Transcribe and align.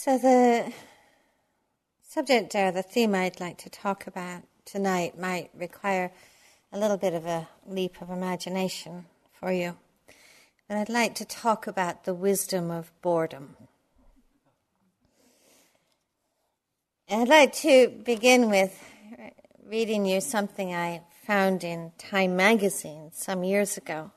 So, 0.00 0.16
the 0.16 0.72
subject 2.08 2.54
or 2.54 2.70
the 2.70 2.84
theme 2.84 3.16
I'd 3.16 3.40
like 3.40 3.58
to 3.58 3.68
talk 3.68 4.06
about 4.06 4.44
tonight 4.64 5.18
might 5.18 5.50
require 5.52 6.12
a 6.72 6.78
little 6.78 6.96
bit 6.96 7.14
of 7.14 7.26
a 7.26 7.48
leap 7.66 8.00
of 8.00 8.08
imagination 8.08 9.06
for 9.32 9.50
you. 9.50 9.76
But 10.68 10.76
I'd 10.76 10.88
like 10.88 11.16
to 11.16 11.24
talk 11.24 11.66
about 11.66 12.04
the 12.04 12.14
wisdom 12.14 12.70
of 12.70 12.92
boredom. 13.02 13.56
And 17.08 17.22
I'd 17.22 17.28
like 17.28 17.52
to 17.54 17.88
begin 17.88 18.50
with 18.50 18.80
reading 19.66 20.06
you 20.06 20.20
something 20.20 20.72
I 20.72 21.02
found 21.26 21.64
in 21.64 21.90
Time 21.98 22.36
magazine 22.36 23.10
some 23.12 23.42
years 23.42 23.76
ago. 23.76 24.12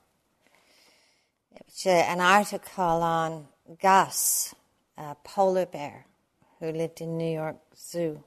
Which, 1.50 1.88
uh, 1.88 1.90
an 1.90 2.22
article 2.22 2.84
on 2.84 3.48
Gus, 3.82 4.54
a 5.02 5.16
polar 5.24 5.66
bear 5.66 6.06
who 6.60 6.72
lived 6.72 7.02
in 7.02 7.18
New 7.18 7.34
York 7.34 7.58
Zoo. 7.76 8.24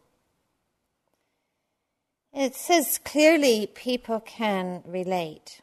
It 2.32 2.56
says 2.56 2.98
clearly 3.04 3.66
people 3.66 4.18
can 4.20 4.82
relate. 4.84 5.60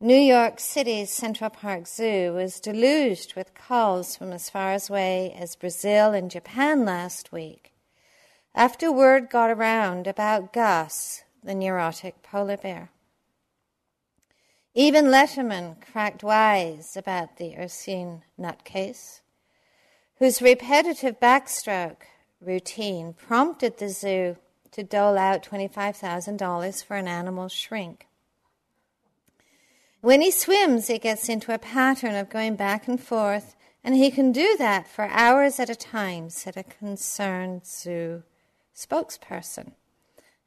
New 0.00 0.18
York 0.18 0.58
City's 0.58 1.10
Central 1.10 1.50
Park 1.50 1.86
Zoo 1.86 2.32
was 2.32 2.58
deluged 2.58 3.36
with 3.36 3.54
calls 3.54 4.16
from 4.16 4.32
as 4.32 4.50
far 4.50 4.76
away 4.88 5.32
as 5.38 5.54
Brazil 5.54 6.12
and 6.12 6.30
Japan 6.30 6.84
last 6.84 7.30
week 7.30 7.72
after 8.54 8.90
word 8.90 9.30
got 9.30 9.50
around 9.50 10.06
about 10.06 10.52
Gus, 10.52 11.22
the 11.42 11.54
neurotic 11.54 12.22
polar 12.22 12.56
bear. 12.56 12.90
Even 14.74 15.06
Letterman 15.06 15.76
cracked 15.80 16.22
wise 16.22 16.96
about 16.96 17.36
the 17.36 17.56
Ursine 17.56 18.22
nutcase, 18.38 19.20
whose 20.20 20.42
repetitive 20.42 21.18
backstroke 21.18 22.02
routine 22.42 23.14
prompted 23.14 23.78
the 23.78 23.88
zoo 23.88 24.36
to 24.70 24.84
dole 24.84 25.18
out 25.18 25.42
$25,000 25.42 26.84
for 26.84 26.96
an 26.96 27.08
animal 27.08 27.48
shrink. 27.48 28.06
When 30.02 30.20
he 30.20 30.30
swims, 30.30 30.86
he 30.86 30.98
gets 30.98 31.28
into 31.28 31.52
a 31.52 31.58
pattern 31.58 32.14
of 32.14 32.30
going 32.30 32.54
back 32.54 32.86
and 32.86 33.00
forth, 33.00 33.56
and 33.82 33.94
he 33.94 34.10
can 34.10 34.30
do 34.30 34.56
that 34.58 34.86
for 34.86 35.06
hours 35.06 35.58
at 35.58 35.70
a 35.70 35.74
time, 35.74 36.28
said 36.28 36.56
a 36.56 36.64
concerned 36.64 37.66
zoo 37.66 38.22
spokesperson 38.76 39.72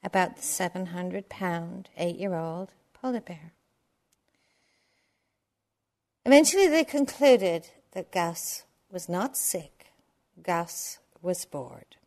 about 0.04 0.38
the 0.38 0.44
700 0.44 1.30
pound, 1.30 1.90
eight 1.98 2.18
year 2.18 2.36
old 2.36 2.74
polar 2.94 3.22
bear. 3.22 3.54
Eventually, 6.26 6.68
they 6.68 6.84
concluded 6.84 7.70
that 7.92 8.12
Gus 8.12 8.64
was 8.94 9.10
not 9.10 9.36
sick, 9.36 9.73
Gus 10.42 11.00
was 11.22 11.46
bored. 11.46 11.98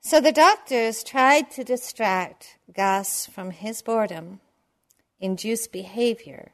So 0.00 0.20
the 0.20 0.32
doctors 0.32 1.04
tried 1.04 1.50
to 1.52 1.64
distract 1.64 2.56
Gus 2.72 3.26
from 3.26 3.50
his 3.50 3.82
boredom 3.82 4.40
induced 5.20 5.72
behavior 5.72 6.52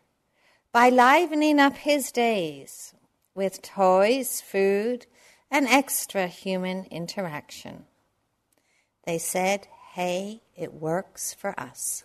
by 0.72 0.88
livening 0.88 1.60
up 1.60 1.76
his 1.76 2.10
days 2.10 2.92
with 3.34 3.62
toys, 3.62 4.40
food, 4.40 5.06
and 5.50 5.66
extra 5.68 6.26
human 6.26 6.86
interaction. 6.90 7.84
They 9.04 9.18
said, 9.18 9.68
hey, 9.92 10.42
it 10.56 10.74
works 10.74 11.32
for 11.32 11.58
us. 11.58 12.04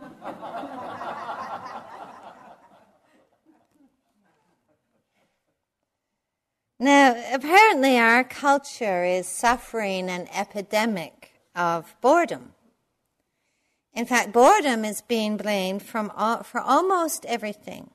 now, 6.78 7.16
apparently, 7.32 7.98
our 7.98 8.24
culture 8.24 9.04
is 9.04 9.26
suffering 9.26 10.10
an 10.10 10.28
epidemic 10.34 11.32
of 11.54 11.94
boredom. 12.00 12.52
In 13.94 14.04
fact, 14.04 14.32
boredom 14.32 14.84
is 14.84 15.00
being 15.00 15.38
blamed 15.38 15.82
from 15.82 16.12
all, 16.14 16.42
for 16.42 16.60
almost 16.60 17.24
everything 17.24 17.90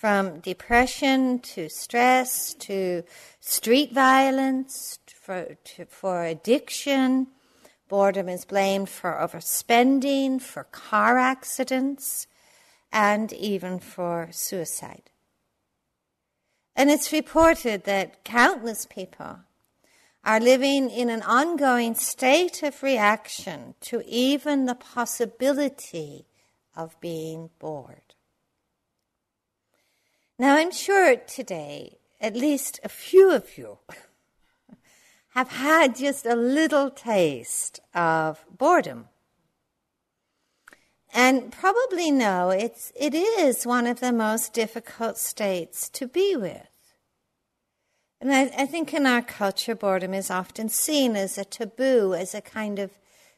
from 0.00 0.40
depression 0.40 1.38
to 1.40 1.68
stress 1.68 2.54
to 2.54 3.02
street 3.38 3.92
violence 3.92 4.98
for, 5.06 5.56
to, 5.62 5.84
for 5.84 6.24
addiction. 6.24 7.26
Boredom 7.86 8.28
is 8.28 8.46
blamed 8.46 8.88
for 8.88 9.12
overspending, 9.12 10.40
for 10.40 10.64
car 10.64 11.18
accidents, 11.18 12.26
and 12.90 13.32
even 13.34 13.78
for 13.78 14.28
suicide. 14.30 15.09
And 16.80 16.90
it's 16.90 17.12
reported 17.12 17.84
that 17.84 18.24
countless 18.24 18.86
people 18.86 19.40
are 20.24 20.40
living 20.40 20.88
in 20.88 21.10
an 21.10 21.20
ongoing 21.20 21.94
state 21.94 22.62
of 22.62 22.82
reaction 22.82 23.74
to 23.82 24.02
even 24.06 24.64
the 24.64 24.74
possibility 24.74 26.24
of 26.74 26.98
being 26.98 27.50
bored. 27.58 28.14
Now, 30.38 30.56
I'm 30.56 30.70
sure 30.70 31.16
today, 31.16 31.98
at 32.18 32.34
least 32.34 32.80
a 32.82 32.88
few 32.88 33.30
of 33.30 33.58
you 33.58 33.76
have 35.34 35.50
had 35.50 35.96
just 35.96 36.24
a 36.24 36.34
little 36.34 36.88
taste 36.88 37.80
of 37.92 38.42
boredom. 38.56 39.09
And 41.12 41.50
probably 41.50 42.10
know 42.10 42.50
it's, 42.50 42.92
it 42.94 43.14
is 43.14 43.66
one 43.66 43.86
of 43.86 44.00
the 44.00 44.12
most 44.12 44.52
difficult 44.52 45.18
states 45.18 45.88
to 45.90 46.06
be 46.06 46.36
with. 46.36 46.66
And 48.20 48.32
I, 48.32 48.42
I 48.56 48.66
think 48.66 48.92
in 48.94 49.06
our 49.06 49.22
culture, 49.22 49.74
boredom 49.74 50.14
is 50.14 50.30
often 50.30 50.68
seen 50.68 51.16
as 51.16 51.38
a 51.38 51.44
taboo, 51.44 52.14
as 52.14 52.34
a 52.34 52.40
kind 52.40 52.78
of 52.78 52.90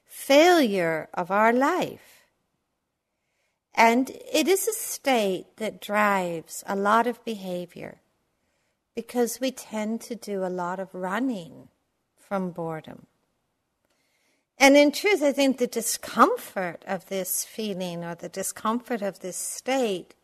failure 0.04 1.08
of 1.14 1.30
our 1.30 1.52
life. 1.52 2.26
And 3.74 4.10
it 4.10 4.48
is 4.48 4.68
a 4.68 4.72
state 4.72 5.56
that 5.56 5.80
drives 5.80 6.62
a 6.66 6.76
lot 6.76 7.06
of 7.06 7.24
behavior 7.24 8.00
because 8.94 9.40
we 9.40 9.50
tend 9.50 10.02
to 10.02 10.14
do 10.14 10.44
a 10.44 10.50
lot 10.50 10.78
of 10.78 10.94
running 10.94 11.68
from 12.18 12.50
boredom. 12.50 13.06
And 14.58 14.76
in 14.76 14.92
truth, 14.92 15.22
I 15.22 15.32
think 15.32 15.58
the 15.58 15.66
discomfort 15.66 16.84
of 16.86 17.06
this 17.08 17.44
feeling 17.44 18.04
or 18.04 18.14
the 18.14 18.28
discomfort 18.28 19.02
of 19.02 19.20
this 19.20 19.36
state 19.36 20.14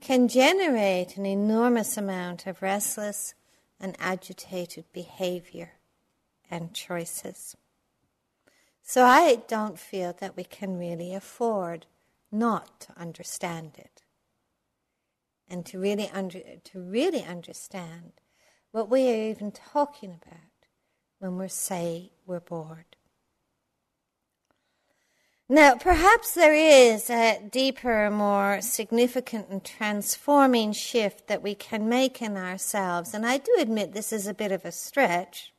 can 0.00 0.28
generate 0.28 1.16
an 1.16 1.26
enormous 1.26 1.96
amount 1.96 2.46
of 2.46 2.62
restless 2.62 3.34
and 3.80 3.96
agitated 3.98 4.84
behavior 4.92 5.72
and 6.50 6.74
choices. 6.74 7.56
So 8.82 9.04
I 9.04 9.42
don't 9.48 9.78
feel 9.78 10.14
that 10.20 10.36
we 10.36 10.44
can 10.44 10.78
really 10.78 11.14
afford 11.14 11.86
not 12.30 12.80
to 12.80 12.92
understand 12.96 13.72
it 13.76 14.02
and 15.48 15.64
to 15.66 15.78
really, 15.78 16.08
under, 16.10 16.40
to 16.64 16.80
really 16.80 17.24
understand 17.24 18.12
what 18.70 18.88
we 18.88 19.10
are 19.10 19.30
even 19.30 19.50
talking 19.50 20.10
about 20.10 20.68
when 21.18 21.38
we 21.38 21.48
say 21.48 22.12
we're 22.26 22.40
bored. 22.40 22.96
Now, 25.48 25.76
perhaps 25.76 26.34
there 26.34 26.54
is 26.54 27.08
a 27.08 27.40
deeper, 27.52 28.10
more 28.10 28.60
significant 28.60 29.48
and 29.48 29.62
transforming 29.62 30.72
shift 30.72 31.28
that 31.28 31.40
we 31.40 31.54
can 31.54 31.88
make 31.88 32.20
in 32.20 32.36
ourselves, 32.36 33.14
and 33.14 33.24
I 33.24 33.38
do 33.38 33.54
admit 33.60 33.92
this 33.92 34.12
is 34.12 34.26
a 34.26 34.34
bit 34.34 34.50
of 34.50 34.64
a 34.64 34.72
stretch. 34.72 35.52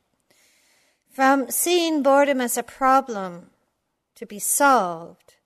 From 1.10 1.50
seeing 1.50 2.02
boredom 2.02 2.38
as 2.38 2.58
a 2.58 2.62
problem 2.62 3.48
to 4.16 4.26
be 4.26 4.38
solved 4.38 5.36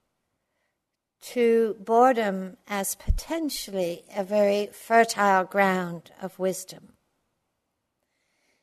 to 1.21 1.77
boredom 1.79 2.57
as 2.67 2.97
potentially 2.97 4.03
a 4.17 4.25
very 4.25 4.67
fertile 4.73 5.45
ground 5.45 6.11
of 6.21 6.41
wisdom. 6.41 6.95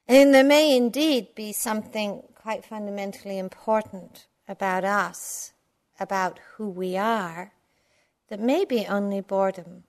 And 0.10 0.34
there 0.34 0.44
may 0.44 0.76
indeed 0.76 1.36
be 1.36 1.54
something 1.54 2.24
quite 2.36 2.66
fundamentally 2.66 3.38
important 3.38 4.28
about 4.46 4.84
us 4.84 5.54
about 6.00 6.40
who 6.56 6.70
we 6.70 6.98
are 6.98 7.54
that 8.30 8.40
maybe 8.40 8.86
only 8.88 9.22
boredom 9.22 9.84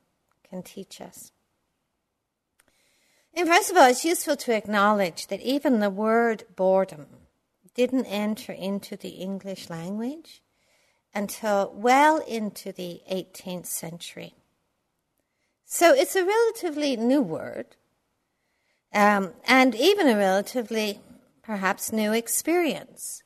can 0.49 0.63
teach 0.63 1.01
us. 1.01 1.33
And 3.35 3.49
first 3.49 3.71
of 3.71 3.77
all, 3.77 3.89
it's 3.89 4.05
useful 4.05 4.37
to 4.37 4.57
acknowledge 4.57 5.29
that 5.29 5.41
even 5.41 5.79
the 5.79 5.91
word 5.91 6.45
boredom 6.57 7.07
didn't 7.75 8.07
enter 8.07 8.53
into 8.53 8.97
the 8.97 9.11
English 9.11 9.71
language 9.71 10.43
until 11.15 11.73
well 11.75 12.19
into 12.19 12.73
the 12.73 13.03
18th 13.11 13.67
century. 13.67 14.35
So 15.65 15.95
it's 15.95 16.17
a 16.17 16.25
relatively 16.25 16.97
new 16.97 17.23
word, 17.23 17.77
um, 18.93 19.35
and 19.47 19.75
even 19.75 20.09
a 20.09 20.17
relatively 20.17 21.01
perhaps 21.43 21.93
new 21.93 22.13
experience 22.13 23.23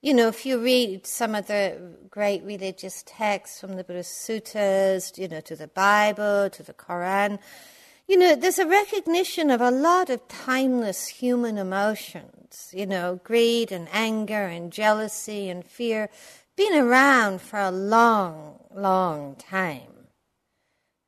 you 0.00 0.14
know, 0.14 0.28
if 0.28 0.46
you 0.46 0.62
read 0.62 1.06
some 1.06 1.34
of 1.34 1.48
the 1.48 1.96
great 2.08 2.44
religious 2.44 3.02
texts 3.04 3.60
from 3.60 3.74
the 3.74 3.82
Buddhist 3.82 4.28
suttas, 4.28 5.18
you 5.18 5.26
know, 5.26 5.40
to 5.40 5.56
the 5.56 5.66
Bible, 5.66 6.48
to 6.50 6.62
the 6.62 6.72
Quran, 6.72 7.40
you 8.06 8.16
know, 8.16 8.36
there's 8.36 8.60
a 8.60 8.66
recognition 8.66 9.50
of 9.50 9.60
a 9.60 9.72
lot 9.72 10.08
of 10.08 10.26
timeless 10.28 11.08
human 11.08 11.58
emotions, 11.58 12.72
you 12.72 12.86
know, 12.86 13.20
greed 13.24 13.72
and 13.72 13.88
anger 13.92 14.46
and 14.46 14.72
jealousy 14.72 15.50
and 15.50 15.64
fear, 15.64 16.08
been 16.56 16.74
around 16.74 17.42
for 17.42 17.58
a 17.58 17.70
long, 17.70 18.60
long 18.72 19.34
time. 19.34 20.06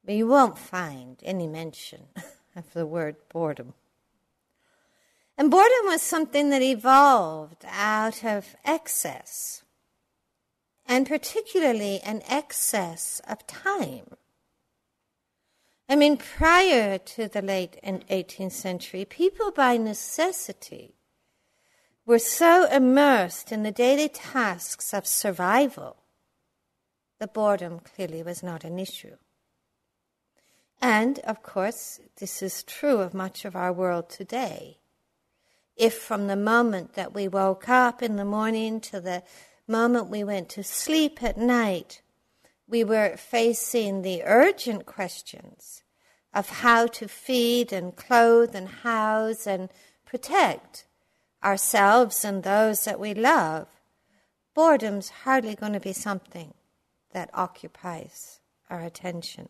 But 0.04 0.14
you 0.14 0.26
won't 0.26 0.58
find 0.58 1.16
any 1.22 1.46
mention 1.46 2.08
of 2.56 2.72
the 2.72 2.86
word 2.86 3.16
boredom. 3.32 3.74
And 5.40 5.50
boredom 5.50 5.86
was 5.86 6.02
something 6.02 6.50
that 6.50 6.60
evolved 6.60 7.64
out 7.66 8.22
of 8.22 8.54
excess, 8.62 9.62
and 10.84 11.08
particularly 11.08 11.98
an 12.00 12.20
excess 12.28 13.22
of 13.26 13.46
time. 13.46 14.18
I 15.88 15.96
mean, 15.96 16.18
prior 16.18 16.98
to 16.98 17.26
the 17.26 17.40
late 17.40 17.78
18th 17.82 18.52
century, 18.52 19.06
people 19.06 19.50
by 19.50 19.78
necessity 19.78 20.96
were 22.04 22.18
so 22.18 22.70
immersed 22.70 23.50
in 23.50 23.62
the 23.62 23.72
daily 23.72 24.10
tasks 24.10 24.92
of 24.92 25.06
survival 25.06 25.96
that 27.18 27.32
boredom 27.32 27.80
clearly 27.80 28.22
was 28.22 28.42
not 28.42 28.62
an 28.62 28.78
issue. 28.78 29.16
And, 30.82 31.18
of 31.20 31.42
course, 31.42 31.98
this 32.18 32.42
is 32.42 32.62
true 32.62 32.98
of 32.98 33.14
much 33.14 33.46
of 33.46 33.56
our 33.56 33.72
world 33.72 34.10
today. 34.10 34.79
If 35.80 35.94
from 35.94 36.26
the 36.26 36.36
moment 36.36 36.92
that 36.92 37.14
we 37.14 37.26
woke 37.26 37.66
up 37.66 38.02
in 38.02 38.16
the 38.16 38.24
morning 38.26 38.82
to 38.82 39.00
the 39.00 39.22
moment 39.66 40.10
we 40.10 40.22
went 40.22 40.50
to 40.50 40.62
sleep 40.62 41.22
at 41.22 41.38
night, 41.38 42.02
we 42.68 42.84
were 42.84 43.16
facing 43.16 44.02
the 44.02 44.22
urgent 44.26 44.84
questions 44.84 45.82
of 46.34 46.50
how 46.50 46.86
to 46.88 47.08
feed 47.08 47.72
and 47.72 47.96
clothe 47.96 48.54
and 48.54 48.68
house 48.68 49.46
and 49.46 49.70
protect 50.04 50.84
ourselves 51.42 52.26
and 52.26 52.42
those 52.42 52.84
that 52.84 53.00
we 53.00 53.14
love, 53.14 53.66
boredom's 54.54 55.08
hardly 55.24 55.54
going 55.54 55.72
to 55.72 55.80
be 55.80 55.94
something 55.94 56.52
that 57.14 57.30
occupies 57.32 58.40
our 58.68 58.82
attention. 58.82 59.48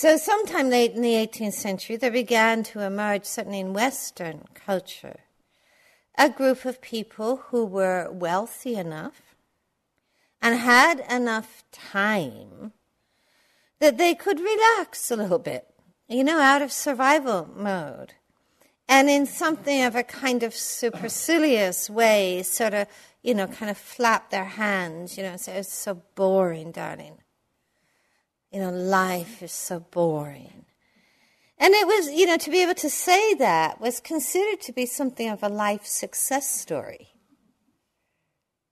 So, 0.00 0.16
sometime 0.16 0.70
late 0.70 0.92
in 0.92 1.02
the 1.02 1.14
18th 1.14 1.54
century, 1.54 1.96
there 1.96 2.12
began 2.12 2.62
to 2.62 2.82
emerge, 2.82 3.24
certainly 3.24 3.58
in 3.58 3.72
Western 3.72 4.44
culture, 4.54 5.16
a 6.16 6.30
group 6.30 6.64
of 6.64 6.80
people 6.80 7.38
who 7.48 7.64
were 7.64 8.08
wealthy 8.08 8.76
enough 8.76 9.34
and 10.40 10.54
had 10.54 11.04
enough 11.10 11.64
time 11.72 12.74
that 13.80 13.98
they 13.98 14.14
could 14.14 14.38
relax 14.38 15.10
a 15.10 15.16
little 15.16 15.40
bit, 15.40 15.66
you 16.06 16.22
know, 16.22 16.38
out 16.38 16.62
of 16.62 16.70
survival 16.70 17.50
mode. 17.56 18.12
And 18.88 19.10
in 19.10 19.26
something 19.26 19.82
of 19.82 19.96
a 19.96 20.04
kind 20.04 20.44
of 20.44 20.54
supercilious 20.54 21.90
way, 21.90 22.44
sort 22.44 22.72
of, 22.72 22.86
you 23.24 23.34
know, 23.34 23.48
kind 23.48 23.68
of 23.68 23.76
flap 23.76 24.30
their 24.30 24.44
hands, 24.44 25.16
you 25.16 25.24
know, 25.24 25.36
say, 25.36 25.56
it's 25.56 25.74
so 25.74 26.00
boring, 26.14 26.70
darling. 26.70 27.18
You 28.50 28.60
know, 28.60 28.70
life 28.70 29.42
is 29.42 29.52
so 29.52 29.80
boring. 29.80 30.64
And 31.58 31.74
it 31.74 31.86
was, 31.86 32.10
you 32.10 32.26
know, 32.26 32.36
to 32.36 32.50
be 32.50 32.62
able 32.62 32.74
to 32.74 32.88
say 32.88 33.34
that 33.34 33.80
was 33.80 34.00
considered 34.00 34.60
to 34.62 34.72
be 34.72 34.86
something 34.86 35.28
of 35.28 35.42
a 35.42 35.48
life 35.48 35.84
success 35.84 36.48
story. 36.48 37.08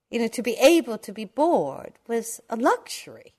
You 0.09 0.21
know, 0.21 0.29
to 0.29 0.43
be 0.43 0.55
able 0.55 0.99
to 0.99 1.13
be 1.13 1.25
bored 1.25 1.95
was 2.07 2.41
a 2.49 2.57
luxury. 2.57 3.35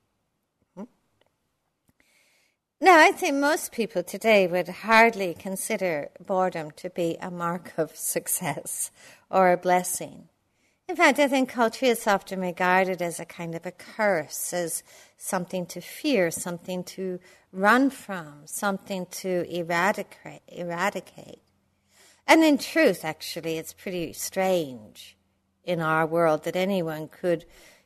Now, 2.80 3.00
I 3.00 3.12
think 3.12 3.38
most 3.38 3.72
people 3.72 4.04
today 4.04 4.46
would 4.46 4.68
hardly 4.68 5.34
consider 5.34 6.10
boredom 6.24 6.70
to 6.72 6.92
be 6.92 7.18
a 7.20 7.32
mark 7.32 7.74
of 7.76 7.96
success 7.96 8.92
or 9.32 9.52
a 9.52 9.58
blessing. 9.58 10.30
In 10.90 10.96
fact, 10.96 11.20
I 11.20 11.28
think 11.28 11.50
culture 11.50 11.86
is 11.86 12.08
often 12.08 12.40
regarded 12.40 13.02
as 13.02 13.20
a 13.20 13.26
kind 13.26 13.56
of 13.56 13.66
a 13.66 13.72
curse, 13.72 14.54
as 14.54 14.84
something 15.18 15.66
to 15.66 15.82
fear, 15.82 16.32
something 16.32 16.82
to 16.86 17.20
run 17.52 17.90
from, 17.90 18.44
something 18.46 19.06
to 19.08 19.46
eradicate. 19.54 20.44
eradicate. 20.48 21.42
And 22.26 22.42
in 22.42 22.58
truth, 22.58 23.04
actually, 23.04 23.58
it's 23.58 23.74
pretty 23.74 24.14
strange 24.14 25.18
in 25.66 25.82
our 25.82 26.06
world 26.06 26.46
that 26.46 26.56
anyone 26.56 27.10
could 27.10 27.44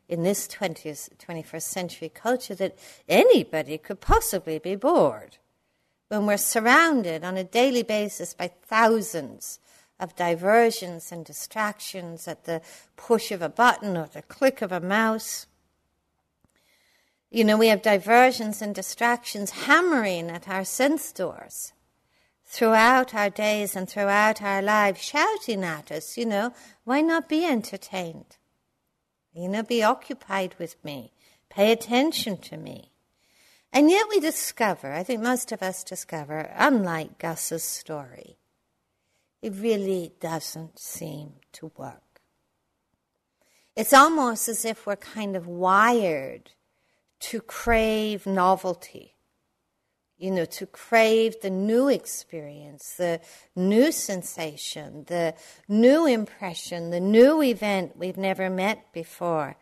in 0.08 0.22
this 0.22 0.48
20th, 0.48 1.10
21st 1.18 1.62
century 1.64 2.10
culture 2.10 2.54
that 2.54 2.78
anybody 3.10 3.80
could 3.80 4.00
possibly 4.00 4.60
be 4.60 4.76
bored 4.76 5.38
when 6.10 6.28
we're 6.28 6.38
surrounded 6.38 7.24
on 7.24 7.36
a 7.36 7.44
daily 7.44 7.82
basis 7.82 8.36
by 8.36 8.52
thousands 8.68 9.60
of 10.02 10.16
diversions 10.16 11.12
and 11.12 11.24
distractions 11.24 12.28
at 12.28 12.46
the 12.46 12.62
push 12.98 13.32
of 13.32 13.42
a 13.42 13.48
button 13.48 13.96
or 13.96 14.08
the 14.08 14.24
click 14.24 14.62
of 14.62 14.72
a 14.72 14.82
mouse. 14.82 15.46
You 17.30 17.46
know, 17.46 17.58
we 17.58 17.68
have 17.68 17.84
diversions 17.84 18.62
and 18.62 18.76
distractions 18.76 19.52
hammering 19.52 20.30
at 20.30 20.50
our 20.50 20.66
sense 20.66 21.12
doors 21.14 21.72
throughout 22.46 23.16
our 23.16 23.30
days 23.30 23.78
and 23.78 23.90
throughout 23.90 24.42
our 24.42 24.62
lives, 24.62 25.02
shouting 25.02 25.64
at 25.64 25.90
us, 25.90 26.18
you 26.18 26.26
know, 26.26 26.52
why 26.84 27.00
not 27.00 27.30
be 27.30 27.46
entertained? 27.46 28.38
You 29.34 29.48
know, 29.48 29.64
be 29.64 29.82
occupied 29.82 30.56
with 30.60 30.84
me. 30.84 31.14
Pay 31.50 31.72
attention 31.72 32.38
to 32.38 32.58
me. 32.58 32.92
And 33.72 33.90
yet 33.90 34.08
we 34.10 34.20
discover, 34.20 34.92
I 34.92 35.04
think 35.04 35.22
most 35.22 35.54
of 35.54 35.64
us 35.64 35.86
discover, 35.86 36.52
unlike 36.58 37.20
Gus's 37.20 37.64
story, 37.64 38.38
it 39.42 39.54
really 39.56 40.14
doesn't 40.20 40.80
seem 40.80 41.34
to 41.54 41.72
work. 41.78 42.22
It's 43.76 43.94
almost 43.94 44.48
as 44.50 44.66
if 44.66 44.86
we're 44.86 44.98
kind 44.98 45.36
of 45.36 45.48
wired 45.48 46.52
to 47.22 47.42
crave 47.42 48.26
novelty, 48.26 49.16
you 50.18 50.32
know, 50.32 50.46
to 50.46 50.66
crave 50.66 51.36
the 51.42 51.50
new 51.50 51.88
experience, 51.88 52.96
the 52.98 53.22
new 53.56 53.92
sensation, 53.92 55.06
the 55.08 55.36
new 55.68 56.06
impression, 56.06 56.90
the 56.90 57.00
new 57.00 57.42
event 57.42 57.98
we've 57.98 58.18
never 58.18 58.50
met 58.50 58.92
before. 58.92 59.56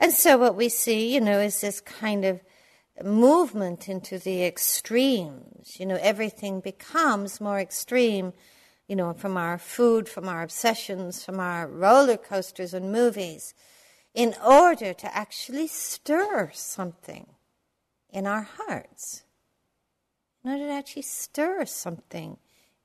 And 0.00 0.12
so 0.12 0.38
what 0.38 0.56
we 0.56 0.68
see, 0.68 1.12
you 1.12 1.20
know, 1.20 1.38
is 1.38 1.60
this 1.60 1.80
kind 1.80 2.24
of 2.24 2.40
movement 3.04 3.88
into 3.88 4.18
the 4.18 4.44
extremes. 4.44 5.78
You 5.78 5.86
know, 5.86 5.98
everything 6.00 6.60
becomes 6.60 7.40
more 7.40 7.58
extreme, 7.58 8.32
you 8.90 8.96
know, 8.96 9.14
from 9.14 9.36
our 9.36 9.56
food, 9.56 10.08
from 10.08 10.28
our 10.28 10.42
obsessions, 10.42 11.24
from 11.24 11.38
our 11.38 11.68
roller 11.68 12.16
coasters 12.16 12.74
and 12.74 12.90
movies, 12.90 13.54
in 14.14 14.34
order 14.44 14.92
to 14.92 15.16
actually 15.16 15.68
stir 15.68 16.50
something 16.52 17.26
in 18.10 18.26
our 18.26 18.42
hearts 18.42 19.22
in 20.42 20.50
order 20.50 20.66
to 20.66 20.72
actually 20.72 21.02
stir 21.02 21.64
something 21.64 22.38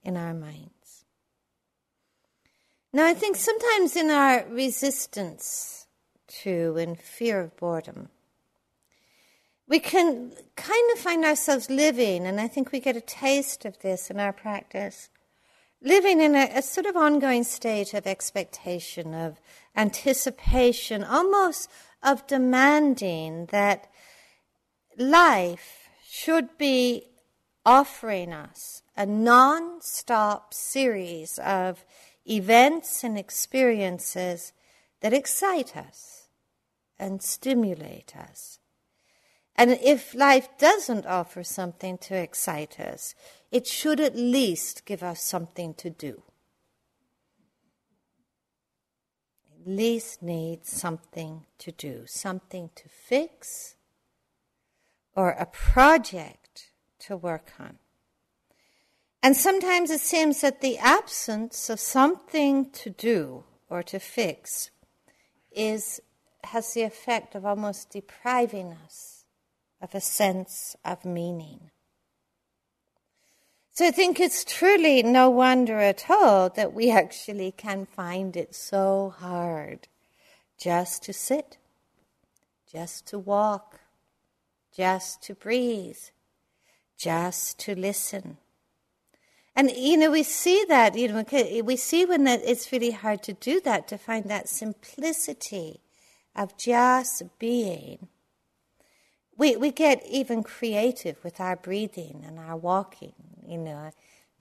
in 0.03 0.17
our 0.17 0.33
minds. 0.33 1.05
Now, 2.93 3.07
I 3.07 3.13
think 3.13 3.35
sometimes 3.35 3.95
in 3.95 4.09
our 4.09 4.45
resistance 4.49 5.87
to 6.43 6.75
and 6.77 6.99
fear 6.99 7.41
of 7.41 7.57
boredom, 7.57 8.09
we 9.67 9.79
can 9.79 10.33
kind 10.55 10.91
of 10.93 10.99
find 10.99 11.25
ourselves 11.25 11.69
living, 11.69 12.27
and 12.27 12.39
I 12.39 12.47
think 12.47 12.71
we 12.71 12.79
get 12.79 12.95
a 12.95 13.01
taste 13.01 13.65
of 13.65 13.79
this 13.79 14.11
in 14.11 14.19
our 14.19 14.33
practice, 14.33 15.09
living 15.85 16.19
in 16.19 16.35
a, 16.35 16.49
a 16.55 16.61
sort 16.61 16.87
of 16.87 16.97
ongoing 16.97 17.43
state 17.43 17.93
of 17.93 18.07
expectation, 18.07 19.13
of 19.13 19.39
anticipation, 19.75 21.03
almost 21.03 21.69
of 22.03 22.25
demanding 22.27 23.45
that 23.47 23.87
life 24.97 25.87
should 26.09 26.57
be 26.57 27.03
offering 27.65 28.33
us 28.33 28.81
a 28.97 29.05
non 29.05 29.81
stop 29.81 30.53
series 30.53 31.39
of 31.39 31.85
events 32.27 33.03
and 33.03 33.17
experiences 33.17 34.53
that 35.01 35.13
excite 35.13 35.77
us 35.77 36.27
and 36.97 37.21
stimulate 37.21 38.15
us. 38.15 38.59
And 39.55 39.71
if 39.81 40.13
life 40.13 40.49
doesn't 40.57 41.05
offer 41.05 41.43
something 41.43 41.97
to 41.99 42.15
excite 42.15 42.79
us, 42.79 43.15
it 43.51 43.65
should 43.65 44.01
at 44.01 44.15
least 44.15 44.85
give 44.85 45.01
us 45.01 45.21
something 45.21 45.73
to 45.75 45.89
do. 45.89 46.23
At 49.53 49.71
least 49.71 50.21
need 50.21 50.65
something 50.65 51.45
to 51.59 51.71
do, 51.71 52.03
something 52.05 52.69
to 52.75 52.89
fix, 52.89 53.75
or 55.15 55.29
a 55.31 55.45
project 55.45 56.71
to 56.99 57.15
work 57.15 57.53
on. 57.57 57.77
And 59.23 59.37
sometimes 59.37 59.89
it 59.89 60.01
seems 60.01 60.41
that 60.41 60.59
the 60.59 60.77
absence 60.77 61.69
of 61.69 61.79
something 61.79 62.69
to 62.71 62.89
do 62.89 63.45
or 63.69 63.81
to 63.83 63.99
fix 63.99 64.69
is, 65.51 66.01
has 66.43 66.73
the 66.73 66.83
effect 66.83 67.35
of 67.35 67.45
almost 67.45 67.89
depriving 67.89 68.75
us 68.85 69.14
of 69.81 69.93
a 69.93 70.01
sense 70.01 70.75
of 70.83 71.05
meaning. 71.05 71.71
So 73.71 73.87
I 73.87 73.91
think 73.91 74.19
it's 74.21 74.45
truly 74.45 75.03
no 75.03 75.29
wonder 75.29 75.79
at 75.79 76.09
all 76.09 76.49
that 76.51 76.73
we 76.73 76.89
actually 76.89 77.51
can 77.51 77.85
find 77.85 78.37
it 78.37 78.55
so 78.55 79.13
hard 79.17 79.89
just 80.57 81.03
to 81.03 81.13
sit, 81.13 81.57
just 82.71 83.05
to 83.07 83.19
walk, 83.19 83.81
just 84.73 85.21
to 85.23 85.35
breathe, 85.35 85.99
just 86.97 87.59
to 87.59 87.75
listen. 87.75 88.37
And, 89.57 89.71
you 89.71 89.97
know, 89.97 90.11
we 90.11 90.23
see 90.23 90.65
that, 90.69 90.97
you 90.97 91.09
know, 91.09 91.25
we 91.63 91.75
see 91.75 92.05
when 92.05 92.23
that 92.25 92.41
it's 92.45 92.71
really 92.71 92.91
hard 92.91 93.23
to 93.23 93.33
do 93.33 93.59
that, 93.61 93.89
to 93.89 93.97
find 93.97 94.25
that 94.25 94.47
simplicity 94.47 95.81
of 96.33 96.57
just 96.57 97.23
being 97.39 98.07
we, 99.37 99.55
we 99.55 99.71
get 99.71 100.05
even 100.09 100.43
creative 100.43 101.23
with 101.23 101.39
our 101.39 101.55
breathing 101.55 102.23
and 102.25 102.39
our 102.39 102.55
walking. 102.55 103.13
You 103.47 103.57
know, 103.57 103.91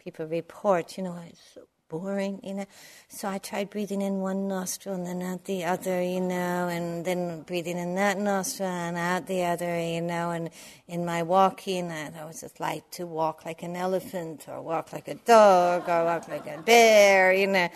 people 0.03 0.27
report, 0.27 0.97
you 0.97 1.05
know, 1.05 1.19
it's 1.29 1.41
so 1.55 1.63
boring, 1.89 2.41
you 2.43 2.55
know. 2.55 2.67
So 3.09 3.29
I 3.29 3.39
tried 3.39 3.71
breathing 3.71 4.03
in 4.03 4.21
one 4.21 4.49
nostril 4.49 4.95
and 4.95 5.07
then 5.07 5.23
out 5.23 5.45
the 5.45 5.65
other, 5.65 6.03
you 6.03 6.21
know, 6.21 6.69
and 6.69 7.05
then 7.05 7.43
breathing 7.43 7.79
in 7.79 7.95
that 7.97 8.19
nostril 8.19 8.69
and 8.69 8.97
out 8.97 9.27
the 9.27 9.45
other, 9.45 9.79
you 9.81 10.01
know. 10.01 10.31
And 10.31 10.51
in 10.89 11.05
my 11.05 11.23
walking, 11.23 11.91
I 11.91 12.25
was 12.25 12.41
just 12.41 12.61
like 12.61 12.91
to 12.93 13.07
walk 13.07 13.45
like 13.45 13.63
an 13.63 13.77
elephant 13.77 14.47
or 14.49 14.63
walk 14.63 14.93
like 14.93 15.09
a 15.09 15.15
dog 15.15 15.89
or 15.89 16.05
walk 16.05 16.29
like 16.29 16.47
a 16.47 16.63
bear, 16.63 17.33
you 17.33 17.47
know. 17.47 17.69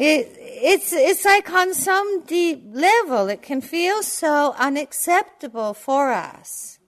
It, 0.00 0.36
it's, 0.38 0.92
it's 0.92 1.24
like 1.24 1.50
on 1.50 1.74
some 1.74 2.22
deep 2.24 2.62
level, 2.70 3.26
it 3.26 3.42
can 3.42 3.60
feel 3.60 4.04
so 4.04 4.54
unacceptable 4.56 5.74
for 5.74 6.12
us 6.12 6.78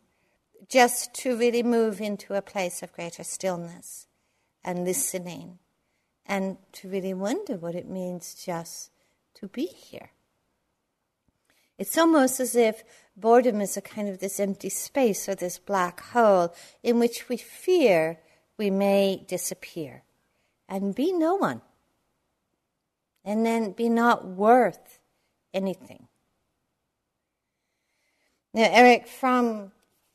just 0.69 1.13
to 1.15 1.37
really 1.37 1.65
move 1.65 2.01
into 2.01 2.35
a 2.35 2.41
place 2.41 2.85
of 2.85 2.93
greater 2.93 3.25
stillness 3.25 4.07
and 4.63 4.85
listening 4.85 5.59
and 6.25 6.59
to 6.75 6.89
really 6.89 7.13
wonder 7.13 7.57
what 7.57 7.75
it 7.75 7.89
means 7.89 8.33
just 8.33 8.93
to 9.35 9.49
be 9.49 9.67
here. 9.67 10.11
It's 11.79 11.99
almost 11.99 12.39
as 12.39 12.55
if 12.55 12.85
boredom 13.17 13.61
is 13.61 13.77
a 13.77 13.81
kind 13.81 14.09
of 14.09 14.21
this 14.21 14.39
empty 14.39 14.69
space 14.69 15.29
or 15.29 15.35
this 15.35 15.59
black 15.59 16.01
hole 16.01 16.55
in 16.85 17.01
which 17.01 17.29
we 17.29 17.39
fear 17.39 18.21
we 18.57 18.71
may 18.71 19.25
disappear 19.27 20.05
and 20.69 20.95
be 20.95 21.13
no 21.13 21.35
one 21.35 21.63
and 23.25 23.45
then 23.45 23.73
be 23.73 23.89
not 23.89 24.27
worth 24.27 24.99
anything. 25.53 26.09
Now, 28.53 28.69
Erich 28.71 29.07
Fromm, 29.07 29.73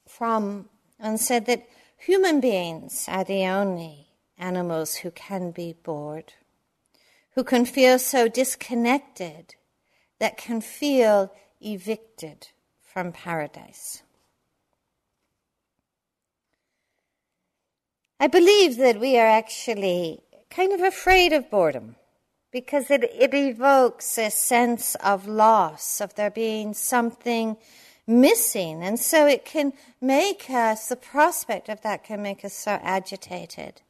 Fromm 0.08 0.70
um, 1.00 1.18
said 1.18 1.46
that 1.46 1.68
human 1.98 2.42
beings 2.42 3.06
are 3.08 3.24
the 3.24 3.46
only 3.46 4.10
animals 4.38 4.96
who 4.96 5.12
can 5.12 5.52
be 5.52 5.74
bored, 5.74 6.34
who 7.32 7.44
can 7.44 7.66
feel 7.66 7.98
so 7.98 8.28
disconnected 8.28 9.56
that 10.20 10.38
can 10.38 10.60
feel 10.62 11.32
evicted 11.62 12.50
from 12.82 13.12
paradise. 13.12 14.02
I 18.20 18.28
believe 18.28 18.78
that 18.78 19.00
we 19.00 19.18
are 19.18 19.28
actually 19.28 20.22
kind 20.50 20.72
of 20.74 20.82
afraid 20.82 21.34
of 21.34 21.50
boredom 21.50 21.96
because 22.56 22.90
it, 22.90 23.04
it 23.04 23.34
evokes 23.34 24.18
a 24.18 24.32
sense 24.32 24.96
of 25.04 25.28
loss, 25.28 26.00
of 26.00 26.16
there 26.16 26.32
being 26.32 26.74
something 26.74 27.58
missing. 28.08 28.82
And 28.82 28.98
so 28.98 29.28
it 29.28 29.44
can 29.44 29.74
make 30.00 30.50
us, 30.50 30.88
the 30.88 30.96
prospect 30.96 31.68
of 31.68 31.82
that 31.82 32.06
can 32.06 32.22
make 32.22 32.46
us 32.46 32.54
so 32.54 32.80
agitated. 32.82 33.82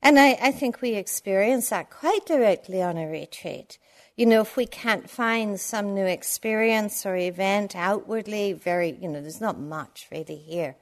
And 0.00 0.18
I, 0.18 0.38
I 0.40 0.52
think 0.52 0.80
we 0.80 0.94
experience 0.94 1.68
that 1.68 1.90
quite 1.90 2.24
directly 2.24 2.80
on 2.80 2.96
a 2.96 3.06
retreat. 3.06 3.76
You 4.16 4.24
know, 4.24 4.40
if 4.40 4.56
we 4.56 4.64
can't 4.64 5.10
find 5.10 5.60
some 5.60 5.94
new 5.94 6.06
experience 6.06 7.04
or 7.04 7.14
event 7.14 7.76
outwardly, 7.76 8.54
very, 8.54 8.96
you 9.02 9.08
know, 9.08 9.20
there's 9.20 9.42
not 9.42 9.60
much 9.60 10.06
really 10.10 10.36
here. 10.36 10.76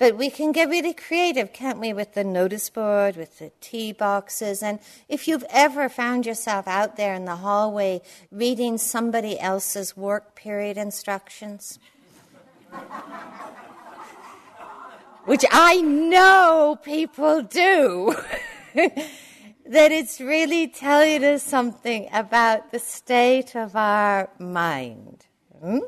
But 0.00 0.16
we 0.16 0.30
can 0.30 0.50
get 0.50 0.70
really 0.70 0.94
creative, 0.94 1.52
can't 1.52 1.78
we, 1.78 1.92
with 1.92 2.14
the 2.14 2.24
notice 2.24 2.70
board, 2.70 3.16
with 3.16 3.38
the 3.38 3.52
tea 3.60 3.92
boxes. 3.92 4.62
And 4.62 4.78
if 5.10 5.28
you've 5.28 5.44
ever 5.50 5.90
found 5.90 6.24
yourself 6.24 6.66
out 6.66 6.96
there 6.96 7.12
in 7.12 7.26
the 7.26 7.36
hallway 7.36 8.00
reading 8.32 8.78
somebody 8.78 9.38
else's 9.38 9.98
work 9.98 10.34
period 10.34 10.78
instructions, 10.78 11.78
which 15.26 15.44
I 15.52 15.82
know 15.82 16.78
people 16.82 17.42
do, 17.42 18.16
that 18.74 19.92
it's 19.92 20.18
really 20.18 20.66
telling 20.66 21.22
us 21.24 21.42
something 21.42 22.08
about 22.10 22.72
the 22.72 22.78
state 22.78 23.54
of 23.54 23.76
our 23.76 24.30
mind. 24.38 25.26
Hmm? 25.60 25.80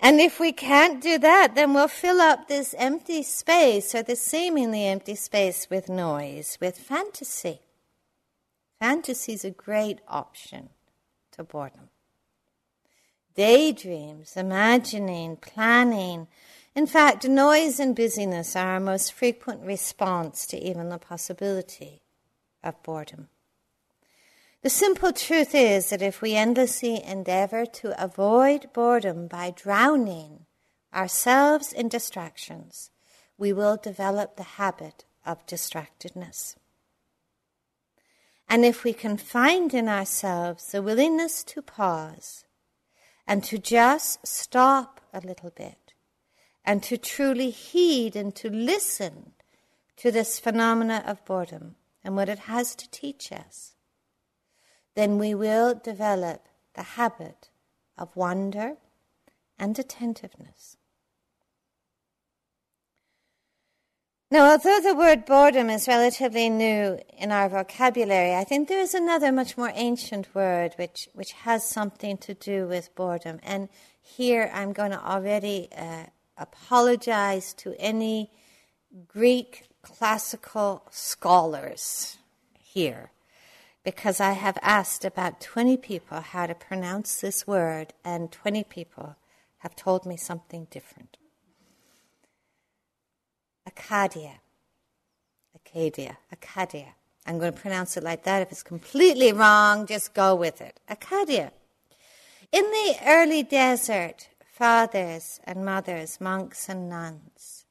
And 0.00 0.20
if 0.20 0.38
we 0.38 0.52
can't 0.52 1.02
do 1.02 1.18
that, 1.18 1.54
then 1.54 1.72
we'll 1.72 1.88
fill 1.88 2.20
up 2.20 2.46
this 2.46 2.74
empty 2.76 3.22
space 3.22 3.94
or 3.94 4.02
this 4.02 4.20
seemingly 4.20 4.84
empty 4.86 5.14
space 5.14 5.68
with 5.70 5.88
noise, 5.88 6.58
with 6.60 6.76
fantasy. 6.76 7.60
Fantasy 8.80 9.32
is 9.32 9.44
a 9.44 9.50
great 9.50 10.00
option 10.08 10.70
to 11.32 11.44
boredom. 11.44 11.88
Daydreams, 13.34 14.36
imagining, 14.36 15.36
planning. 15.36 16.28
In 16.74 16.86
fact, 16.86 17.26
noise 17.26 17.80
and 17.80 17.96
busyness 17.96 18.54
are 18.54 18.74
our 18.74 18.80
most 18.80 19.12
frequent 19.12 19.62
response 19.62 20.46
to 20.48 20.58
even 20.58 20.88
the 20.88 20.98
possibility 20.98 22.02
of 22.62 22.80
boredom. 22.82 23.28
The 24.64 24.70
simple 24.70 25.12
truth 25.12 25.54
is 25.54 25.90
that 25.90 26.00
if 26.00 26.22
we 26.22 26.34
endlessly 26.34 27.04
endeavor 27.04 27.66
to 27.66 28.02
avoid 28.02 28.72
boredom 28.72 29.26
by 29.26 29.50
drowning 29.50 30.46
ourselves 30.90 31.70
in 31.70 31.90
distractions, 31.90 32.90
we 33.36 33.52
will 33.52 33.76
develop 33.76 34.36
the 34.36 34.56
habit 34.56 35.04
of 35.26 35.44
distractedness. 35.44 36.56
And 38.48 38.64
if 38.64 38.84
we 38.84 38.94
can 38.94 39.18
find 39.18 39.74
in 39.74 39.86
ourselves 39.86 40.72
the 40.72 40.80
willingness 40.80 41.44
to 41.44 41.60
pause 41.60 42.46
and 43.26 43.44
to 43.44 43.58
just 43.58 44.26
stop 44.26 45.02
a 45.12 45.20
little 45.20 45.50
bit 45.50 45.92
and 46.64 46.82
to 46.84 46.96
truly 46.96 47.50
heed 47.50 48.16
and 48.16 48.34
to 48.36 48.48
listen 48.48 49.32
to 49.98 50.10
this 50.10 50.40
phenomena 50.40 51.04
of 51.06 51.22
boredom 51.26 51.74
and 52.02 52.16
what 52.16 52.30
it 52.30 52.38
has 52.38 52.74
to 52.76 52.90
teach 52.90 53.30
us, 53.30 53.73
then 54.94 55.18
we 55.18 55.34
will 55.34 55.74
develop 55.74 56.46
the 56.74 56.82
habit 56.82 57.50
of 57.98 58.14
wonder 58.16 58.76
and 59.58 59.78
attentiveness. 59.78 60.76
Now, 64.30 64.50
although 64.50 64.80
the 64.80 64.96
word 64.96 65.26
boredom 65.26 65.70
is 65.70 65.86
relatively 65.86 66.50
new 66.50 66.98
in 67.16 67.30
our 67.30 67.48
vocabulary, 67.48 68.34
I 68.34 68.42
think 68.42 68.68
there 68.68 68.80
is 68.80 68.94
another 68.94 69.30
much 69.30 69.56
more 69.56 69.70
ancient 69.74 70.34
word 70.34 70.74
which, 70.76 71.08
which 71.12 71.32
has 71.32 71.68
something 71.68 72.18
to 72.18 72.34
do 72.34 72.66
with 72.66 72.94
boredom. 72.96 73.38
And 73.44 73.68
here 74.00 74.50
I'm 74.52 74.72
going 74.72 74.90
to 74.90 75.04
already 75.04 75.68
uh, 75.76 76.06
apologize 76.36 77.54
to 77.54 77.76
any 77.78 78.32
Greek 79.06 79.68
classical 79.82 80.82
scholars 80.90 82.18
here 82.58 83.12
because 83.84 84.18
I 84.18 84.32
have 84.32 84.58
asked 84.62 85.04
about 85.04 85.40
20 85.40 85.76
people 85.76 86.20
how 86.20 86.46
to 86.46 86.54
pronounce 86.54 87.20
this 87.20 87.46
word, 87.46 87.92
and 88.04 88.32
20 88.32 88.64
people 88.64 89.16
have 89.58 89.76
told 89.76 90.06
me 90.06 90.16
something 90.16 90.66
different. 90.70 91.18
Acadia. 93.66 94.40
Acadia. 95.54 96.18
Acadia. 96.32 96.94
I'm 97.26 97.38
going 97.38 97.52
to 97.52 97.60
pronounce 97.60 97.96
it 97.96 98.02
like 98.02 98.24
that. 98.24 98.42
If 98.42 98.52
it's 98.52 98.62
completely 98.62 99.32
wrong, 99.32 99.86
just 99.86 100.14
go 100.14 100.34
with 100.34 100.60
it. 100.60 100.80
Acadia. 100.88 101.52
In 102.52 102.64
the 102.64 102.96
early 103.06 103.42
desert, 103.42 104.28
fathers 104.44 105.40
and 105.44 105.64
mothers, 105.64 106.20
monks 106.20 106.68
and 106.68 106.88
nuns, 106.88 107.64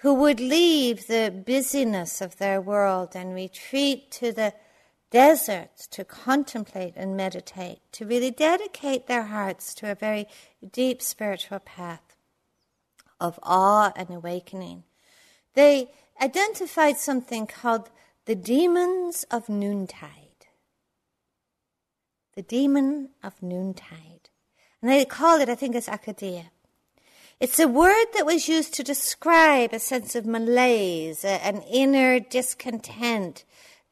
who 0.00 0.14
would 0.14 0.40
leave 0.40 1.06
the 1.06 1.42
busyness 1.44 2.20
of 2.20 2.36
their 2.36 2.60
world 2.60 3.10
and 3.14 3.34
retreat 3.34 4.10
to 4.12 4.32
the 4.32 4.54
deserts 5.10 5.86
to 5.88 6.04
contemplate 6.04 6.94
and 6.96 7.16
meditate, 7.16 7.80
to 7.92 8.04
really 8.04 8.30
dedicate 8.30 9.06
their 9.06 9.24
hearts 9.24 9.74
to 9.74 9.90
a 9.90 9.94
very 9.94 10.26
deep 10.72 11.00
spiritual 11.00 11.60
path 11.60 12.16
of 13.20 13.38
awe 13.42 13.92
and 13.96 14.10
awakening. 14.10 14.84
They 15.54 15.90
identified 16.20 16.98
something 16.98 17.46
called 17.46 17.90
the 18.26 18.34
demons 18.34 19.24
of 19.30 19.48
noontide. 19.48 20.10
The 22.34 22.42
demon 22.42 23.10
of 23.22 23.42
noontide. 23.42 24.28
And 24.82 24.90
they 24.90 25.04
call 25.04 25.40
it, 25.40 25.48
I 25.48 25.54
think 25.54 25.74
it's 25.74 25.88
Acadia. 25.88 26.50
It's 27.38 27.58
a 27.58 27.68
word 27.68 28.06
that 28.14 28.26
was 28.26 28.48
used 28.48 28.74
to 28.74 28.82
describe 28.82 29.72
a 29.72 29.78
sense 29.78 30.14
of 30.14 30.26
malaise, 30.26 31.24
an 31.24 31.62
inner 31.62 32.18
discontent 32.18 33.44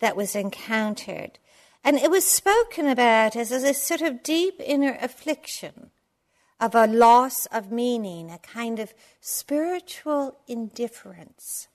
that 0.04 0.16
was 0.16 0.36
encountered. 0.36 1.38
And 1.82 1.96
it 1.96 2.10
was 2.10 2.26
spoken 2.26 2.86
about 2.86 3.36
as, 3.36 3.50
a 3.50 3.72
sort 3.72 4.02
of 4.02 4.22
deep 4.22 4.60
inner 4.62 4.98
affliction 5.00 5.92
of 6.60 6.74
a 6.74 6.86
loss 6.86 7.46
of 7.46 7.72
meaning, 7.72 8.30
a 8.30 8.36
kind 8.36 8.78
of 8.78 8.92
spiritual 9.22 10.36
indifference, 10.46 11.68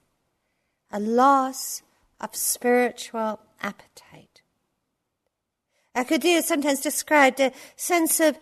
a 0.92 1.00
loss 1.00 1.82
of 2.22 2.36
spiritual 2.36 3.40
appetite. 3.64 4.44
Akadea 5.96 6.44
sometimes 6.44 6.82
described 6.82 7.40
a 7.40 7.52
sense 7.76 8.20
of 8.20 8.38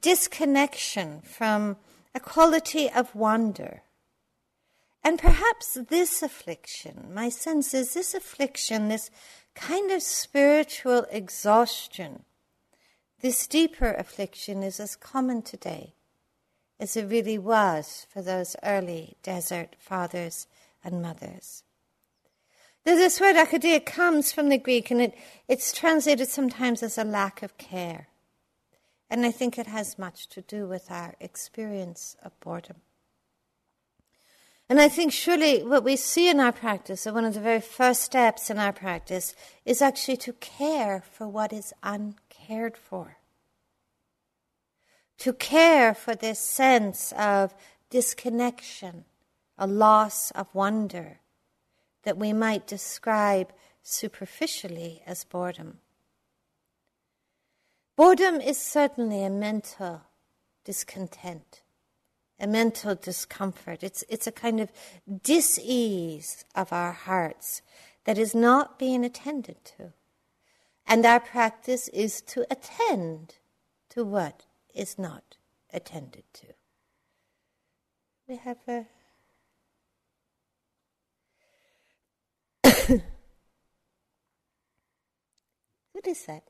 disconnection 0.00 1.22
from 1.22 1.76
a 2.14 2.20
quality 2.20 2.88
of 2.88 3.12
wonder. 3.16 3.82
And 5.02 5.18
perhaps 5.18 5.74
this 5.74 6.22
affliction, 6.22 7.10
my 7.14 7.28
sense 7.28 7.72
is 7.72 7.94
this 7.94 8.14
affliction, 8.14 8.88
this 8.88 9.10
kind 9.54 9.90
of 9.90 10.02
spiritual 10.02 11.06
exhaustion, 11.10 12.24
this 13.20 13.46
deeper 13.46 13.92
affliction 13.92 14.62
is 14.62 14.78
as 14.78 14.94
common 14.94 15.42
today 15.42 15.94
as 16.80 16.96
it 16.96 17.06
really 17.06 17.38
was 17.38 18.06
for 18.08 18.22
those 18.22 18.54
early 18.62 19.16
desert 19.22 19.74
fathers 19.78 20.46
and 20.84 21.02
mothers. 21.02 21.64
This 22.84 23.20
word 23.20 23.36
akadia 23.36 23.84
comes 23.84 24.32
from 24.32 24.48
the 24.48 24.58
Greek 24.58 24.90
and 24.90 25.02
it, 25.02 25.14
it's 25.48 25.72
translated 25.72 26.28
sometimes 26.28 26.82
as 26.82 26.96
a 26.96 27.04
lack 27.04 27.42
of 27.42 27.58
care. 27.58 28.08
And 29.10 29.26
I 29.26 29.30
think 29.30 29.58
it 29.58 29.66
has 29.66 29.98
much 29.98 30.28
to 30.28 30.42
do 30.42 30.66
with 30.66 30.90
our 30.90 31.14
experience 31.20 32.16
of 32.22 32.38
boredom. 32.40 32.76
And 34.68 34.80
I 34.80 34.88
think 34.88 35.12
surely 35.12 35.62
what 35.62 35.82
we 35.82 35.96
see 35.96 36.28
in 36.28 36.40
our 36.40 36.52
practice, 36.52 37.06
or 37.06 37.14
one 37.14 37.24
of 37.24 37.32
the 37.34 37.40
very 37.40 37.60
first 37.60 38.02
steps 38.02 38.50
in 38.50 38.58
our 38.58 38.72
practice, 38.72 39.34
is 39.64 39.80
actually 39.80 40.18
to 40.18 40.34
care 40.34 41.02
for 41.10 41.26
what 41.26 41.52
is 41.52 41.72
uncared 41.82 42.76
for. 42.76 43.16
To 45.18 45.32
care 45.32 45.94
for 45.94 46.14
this 46.14 46.38
sense 46.38 47.12
of 47.16 47.54
disconnection, 47.88 49.04
a 49.56 49.66
loss 49.66 50.30
of 50.32 50.54
wonder 50.54 51.20
that 52.04 52.18
we 52.18 52.32
might 52.32 52.66
describe 52.66 53.52
superficially 53.82 55.02
as 55.06 55.24
boredom. 55.24 55.78
Boredom 57.96 58.40
is 58.40 58.58
certainly 58.60 59.24
a 59.24 59.30
mental 59.30 60.02
discontent, 60.64 61.62
a 62.40 62.46
mental 62.46 62.94
discomfort. 62.94 63.82
It's, 63.82 64.04
it's 64.08 64.26
a 64.26 64.32
kind 64.32 64.60
of 64.60 64.70
dis-ease 65.22 66.44
of 66.54 66.72
our 66.72 66.92
hearts 66.92 67.62
that 68.04 68.18
is 68.18 68.34
not 68.34 68.78
being 68.78 69.04
attended 69.04 69.64
to. 69.76 69.92
And 70.86 71.04
our 71.04 71.20
practice 71.20 71.88
is 71.88 72.22
to 72.22 72.46
attend 72.50 73.34
to 73.90 74.04
what 74.04 74.46
is 74.74 74.98
not 74.98 75.36
attended 75.72 76.24
to. 76.34 76.46
We 78.26 78.36
have 78.36 78.58
a 78.68 78.86
what 85.92 86.06
is 86.06 86.24
that? 86.26 86.44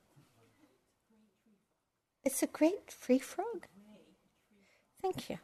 It's 2.24 2.42
a 2.42 2.46
great 2.46 2.94
tree 3.00 3.18
frog. 3.18 3.66
Thank 5.00 5.30
you. 5.30 5.38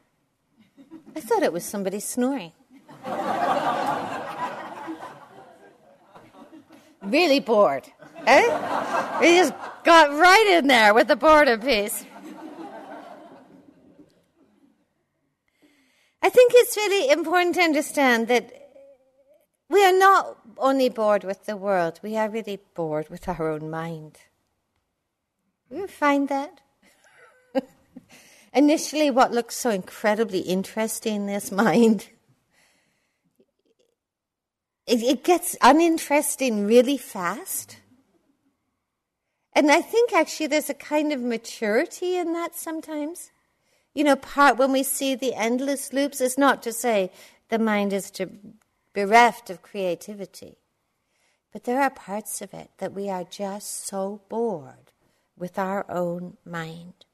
I 1.15 1.21
thought 1.21 1.43
it 1.43 1.53
was 1.53 1.63
somebody 1.63 1.99
snoring. 1.99 2.51
really 7.01 7.39
bored. 7.39 7.87
Eh? 8.25 9.19
He 9.21 9.37
just 9.37 9.53
got 9.83 10.09
right 10.11 10.57
in 10.57 10.67
there 10.67 10.93
with 10.93 11.07
the 11.07 11.15
boredom 11.15 11.61
piece. 11.61 12.05
I 16.21 16.29
think 16.29 16.51
it's 16.55 16.75
really 16.75 17.11
important 17.11 17.55
to 17.55 17.61
understand 17.61 18.27
that 18.29 18.51
we 19.69 19.85
are 19.85 19.97
not 19.97 20.37
only 20.57 20.89
bored 20.89 21.23
with 21.23 21.45
the 21.45 21.55
world, 21.55 21.99
we 22.01 22.17
are 22.17 22.29
really 22.29 22.59
bored 22.73 23.09
with 23.09 23.27
our 23.29 23.49
own 23.49 23.69
mind. 23.69 24.17
You 25.69 25.87
find 25.87 26.27
that? 26.29 26.61
initially 28.55 29.11
what 29.11 29.33
looks 29.33 29.55
so 29.55 29.69
incredibly 29.69 30.39
interesting 30.39 31.15
in 31.15 31.25
this 31.27 31.51
mind, 31.65 32.09
it, 34.87 35.03
it 35.03 35.23
gets 35.23 35.55
uninteresting 35.61 36.65
really 36.65 36.97
fast. 36.97 37.77
And 39.53 39.71
I 39.71 39.81
think 39.81 40.13
actually 40.13 40.47
there's 40.47 40.69
a 40.69 40.73
kind 40.73 41.13
of 41.13 41.21
maturity 41.21 42.17
in 42.17 42.33
that 42.33 42.55
sometimes. 42.55 43.31
You 43.93 44.03
know, 44.03 44.15
part 44.17 44.57
when 44.57 44.71
we 44.73 44.83
see 44.83 45.15
the 45.15 45.33
endless 45.33 45.93
loops, 45.93 46.19
it's 46.19 46.37
not 46.37 46.61
to 46.63 46.73
say 46.73 47.11
the 47.49 47.59
mind 47.59 47.93
is 47.93 48.11
to 48.11 48.29
bereft 48.93 49.49
of 49.49 49.61
creativity. 49.61 50.57
But 51.53 51.63
there 51.63 51.81
are 51.81 51.89
parts 51.89 52.41
of 52.41 52.53
it 52.53 52.71
that 52.79 52.93
we 52.93 53.09
are 53.09 53.23
just 53.23 53.87
so 53.87 54.21
bored 54.27 54.91
with 55.37 55.57
our 55.57 55.89
own 55.89 56.35
mind. 56.45 57.05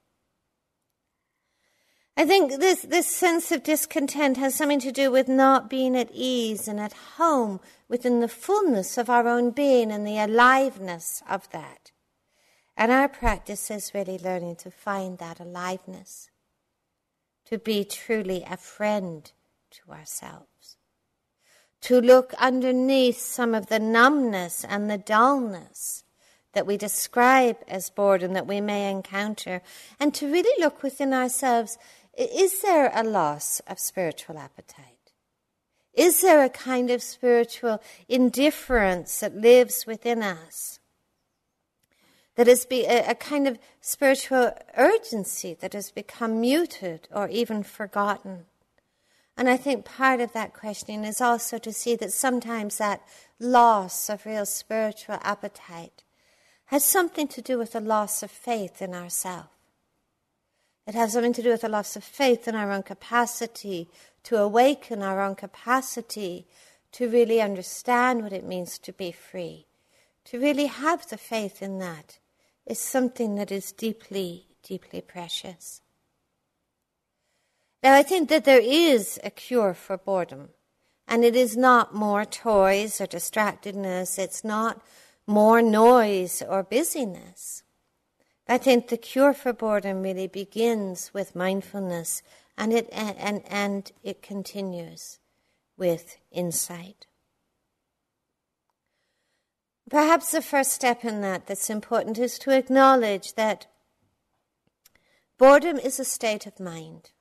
I 2.17 2.25
think 2.25 2.59
this, 2.59 2.81
this 2.81 3.07
sense 3.07 3.51
of 3.51 3.63
discontent 3.63 4.37
has 4.37 4.53
something 4.53 4.81
to 4.81 4.91
do 4.91 5.09
with 5.09 5.27
not 5.27 5.69
being 5.69 5.95
at 5.95 6.09
ease 6.13 6.67
and 6.67 6.79
at 6.79 6.93
home 7.17 7.59
within 7.87 8.19
the 8.19 8.27
fullness 8.27 8.97
of 8.97 9.09
our 9.09 9.27
own 9.27 9.51
being 9.51 9.91
and 9.91 10.05
the 10.05 10.17
aliveness 10.17 11.23
of 11.29 11.49
that. 11.51 11.91
And 12.75 12.91
our 12.91 13.07
practice 13.07 13.71
is 13.71 13.93
really 13.93 14.17
learning 14.17 14.57
to 14.57 14.71
find 14.71 15.17
that 15.17 15.39
aliveness, 15.39 16.29
to 17.45 17.57
be 17.57 17.83
truly 17.85 18.43
a 18.49 18.57
friend 18.57 19.31
to 19.71 19.91
ourselves, 19.91 20.77
to 21.81 22.01
look 22.01 22.33
underneath 22.39 23.19
some 23.19 23.55
of 23.55 23.67
the 23.67 23.79
numbness 23.79 24.65
and 24.65 24.89
the 24.89 24.97
dullness 24.97 26.03
that 26.53 26.67
we 26.67 26.77
describe 26.77 27.57
as 27.67 27.89
boredom 27.89 28.33
that 28.33 28.47
we 28.47 28.59
may 28.59 28.89
encounter, 28.91 29.61
and 29.99 30.13
to 30.13 30.31
really 30.31 30.61
look 30.61 30.83
within 30.83 31.13
ourselves 31.13 31.77
is 32.17 32.61
there 32.61 32.91
a 32.93 33.03
loss 33.03 33.61
of 33.67 33.79
spiritual 33.79 34.37
appetite? 34.37 34.85
Is 35.93 36.21
there 36.21 36.43
a 36.43 36.49
kind 36.49 36.89
of 36.89 37.03
spiritual 37.03 37.81
indifference 38.07 39.19
that 39.19 39.35
lives 39.35 39.85
within 39.85 40.23
us? 40.23 40.79
That 42.35 42.47
is 42.47 42.65
be 42.65 42.85
a, 42.85 43.11
a 43.11 43.15
kind 43.15 43.47
of 43.47 43.59
spiritual 43.81 44.53
urgency 44.77 45.53
that 45.59 45.73
has 45.73 45.91
become 45.91 46.39
muted 46.39 47.07
or 47.11 47.27
even 47.27 47.63
forgotten. 47.63 48.45
And 49.37 49.49
I 49.49 49.57
think 49.57 49.85
part 49.85 50.21
of 50.21 50.33
that 50.33 50.53
questioning 50.53 51.03
is 51.03 51.19
also 51.19 51.57
to 51.57 51.73
see 51.73 51.95
that 51.97 52.13
sometimes 52.13 52.77
that 52.77 53.01
loss 53.39 54.09
of 54.09 54.25
real 54.25 54.45
spiritual 54.45 55.17
appetite 55.21 56.03
has 56.67 56.85
something 56.85 57.27
to 57.27 57.41
do 57.41 57.57
with 57.57 57.75
a 57.75 57.81
loss 57.81 58.23
of 58.23 58.31
faith 58.31 58.81
in 58.81 58.93
ourselves. 58.93 59.49
It 60.87 60.95
has 60.95 61.13
something 61.13 61.33
to 61.33 61.43
do 61.43 61.49
with 61.49 61.63
a 61.63 61.69
loss 61.69 61.95
of 61.95 62.03
faith 62.03 62.47
in 62.47 62.55
our 62.55 62.71
own 62.71 62.83
capacity 62.83 63.89
to 64.23 64.37
awaken 64.37 65.01
our 65.01 65.21
own 65.21 65.35
capacity 65.35 66.47
to 66.93 67.09
really 67.09 67.41
understand 67.41 68.23
what 68.23 68.33
it 68.33 68.45
means 68.45 68.77
to 68.79 68.91
be 68.91 69.11
free. 69.11 69.67
To 70.25 70.39
really 70.39 70.67
have 70.67 71.07
the 71.07 71.17
faith 71.17 71.61
in 71.61 71.79
that 71.79 72.19
is 72.65 72.79
something 72.79 73.35
that 73.35 73.51
is 73.51 73.71
deeply, 73.71 74.47
deeply 74.63 75.01
precious. 75.01 75.81
Now, 77.83 77.95
I 77.95 78.03
think 78.03 78.29
that 78.29 78.45
there 78.45 78.61
is 78.61 79.19
a 79.23 79.31
cure 79.31 79.73
for 79.73 79.97
boredom, 79.97 80.49
and 81.07 81.25
it 81.25 81.35
is 81.35 81.57
not 81.57 81.95
more 81.95 82.25
toys 82.25 83.01
or 83.01 83.07
distractedness, 83.07 84.19
it's 84.19 84.43
not 84.43 84.81
more 85.25 85.61
noise 85.61 86.43
or 86.47 86.61
busyness. 86.61 87.63
I 88.47 88.57
think 88.57 88.87
the 88.87 88.97
cure 88.97 89.33
for 89.33 89.53
boredom 89.53 90.01
really 90.01 90.27
begins 90.27 91.13
with 91.13 91.35
mindfulness 91.35 92.21
and 92.57 92.73
it, 92.73 92.89
and, 92.91 93.43
and 93.47 93.91
it 94.03 94.21
continues 94.21 95.19
with 95.77 96.17
insight. 96.31 97.07
Perhaps 99.89 100.31
the 100.31 100.41
first 100.41 100.71
step 100.71 101.03
in 101.03 101.21
that 101.21 101.47
that's 101.47 101.69
important 101.69 102.17
is 102.17 102.39
to 102.39 102.51
acknowledge 102.51 103.33
that 103.33 103.67
boredom 105.37 105.77
is 105.77 105.99
a 105.99 106.05
state 106.05 106.45
of 106.45 106.59
mind. 106.59 107.11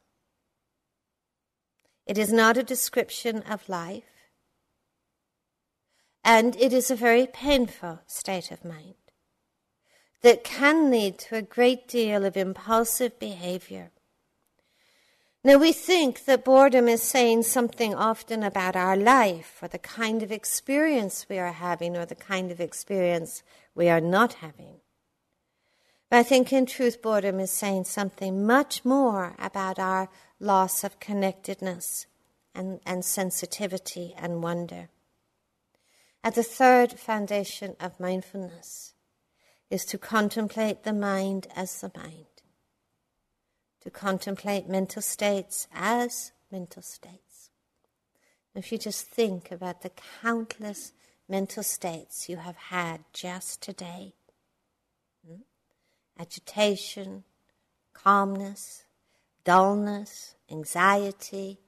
It 2.07 2.19
is 2.19 2.33
not 2.33 2.57
a 2.57 2.63
description 2.63 3.43
of 3.43 3.69
life, 3.69 4.05
and 6.23 6.55
it 6.57 6.73
is 6.73 6.91
a 6.91 6.97
very 6.97 7.27
painful 7.27 8.01
state 8.07 8.51
of 8.51 8.65
mind 8.65 8.95
that 10.23 10.45
can 10.45 10.91
lead 10.91 11.19
to 11.19 11.37
a 11.37 11.43
great 11.43 11.89
deal 11.89 12.25
of 12.25 12.37
impulsive 12.37 13.19
behavior. 13.19 13.91
Now, 15.43 15.57
we 15.57 15.73
think 15.73 16.27
that 16.27 16.45
boredom 16.45 16.87
is 16.87 17.03
saying 17.03 17.45
something 17.45 17.95
often 17.95 18.43
about 18.43 18.77
our 18.77 18.97
life 18.97 19.59
or 19.63 19.69
the 19.69 19.79
kind 19.79 20.23
of 20.23 20.31
experience 20.31 21.27
we 21.31 21.39
are 21.39 21.53
having 21.53 21.97
or 21.97 22.05
the 22.05 22.15
kind 22.15 22.51
of 22.51 22.61
experience 22.61 23.43
we 23.75 23.89
are 23.89 24.03
not 24.03 24.35
having. 24.35 24.81
But 26.11 26.19
I 26.19 26.23
think 26.25 26.53
in 26.53 26.67
truth, 26.67 27.01
boredom 27.01 27.41
is 27.41 27.51
saying 27.51 27.85
something 27.85 28.47
much 28.47 28.85
more 28.85 29.35
about 29.39 29.79
our 29.79 30.11
loss 30.39 30.85
of 30.85 31.01
connectedness 31.01 32.07
and, 32.55 32.81
and 32.85 33.03
sensitivity 33.03 34.15
and 34.19 34.43
wonder. 34.43 34.91
At 36.23 36.35
the 36.35 36.43
third 36.43 36.99
foundation 36.99 37.77
of 37.81 37.99
mindfulness 37.99 38.93
is 39.71 39.85
to 39.87 39.99
contemplate 39.99 40.83
the 40.83 40.93
mind 40.93 41.47
as 41.55 41.81
the 41.81 41.91
mind 41.97 42.27
to 43.81 43.91
contemplate 43.91 44.69
mental 44.69 45.01
states 45.01 45.67
as 45.73 46.33
mental 46.53 46.83
states. 46.83 47.51
If 48.55 48.73
you 48.73 48.79
just 48.79 49.07
think 49.07 49.51
about 49.51 49.83
the 49.83 49.93
countless 50.23 50.93
mental 51.29 51.63
states 51.63 52.29
you 52.29 52.37
have 52.37 52.57
had 52.57 53.05
just 53.13 53.63
today 53.63 54.13
hmm? 55.27 55.43
agitation, 56.19 57.25
calmness, 57.95 58.85
dullness, 59.45 60.35
anxiety, 60.51 61.59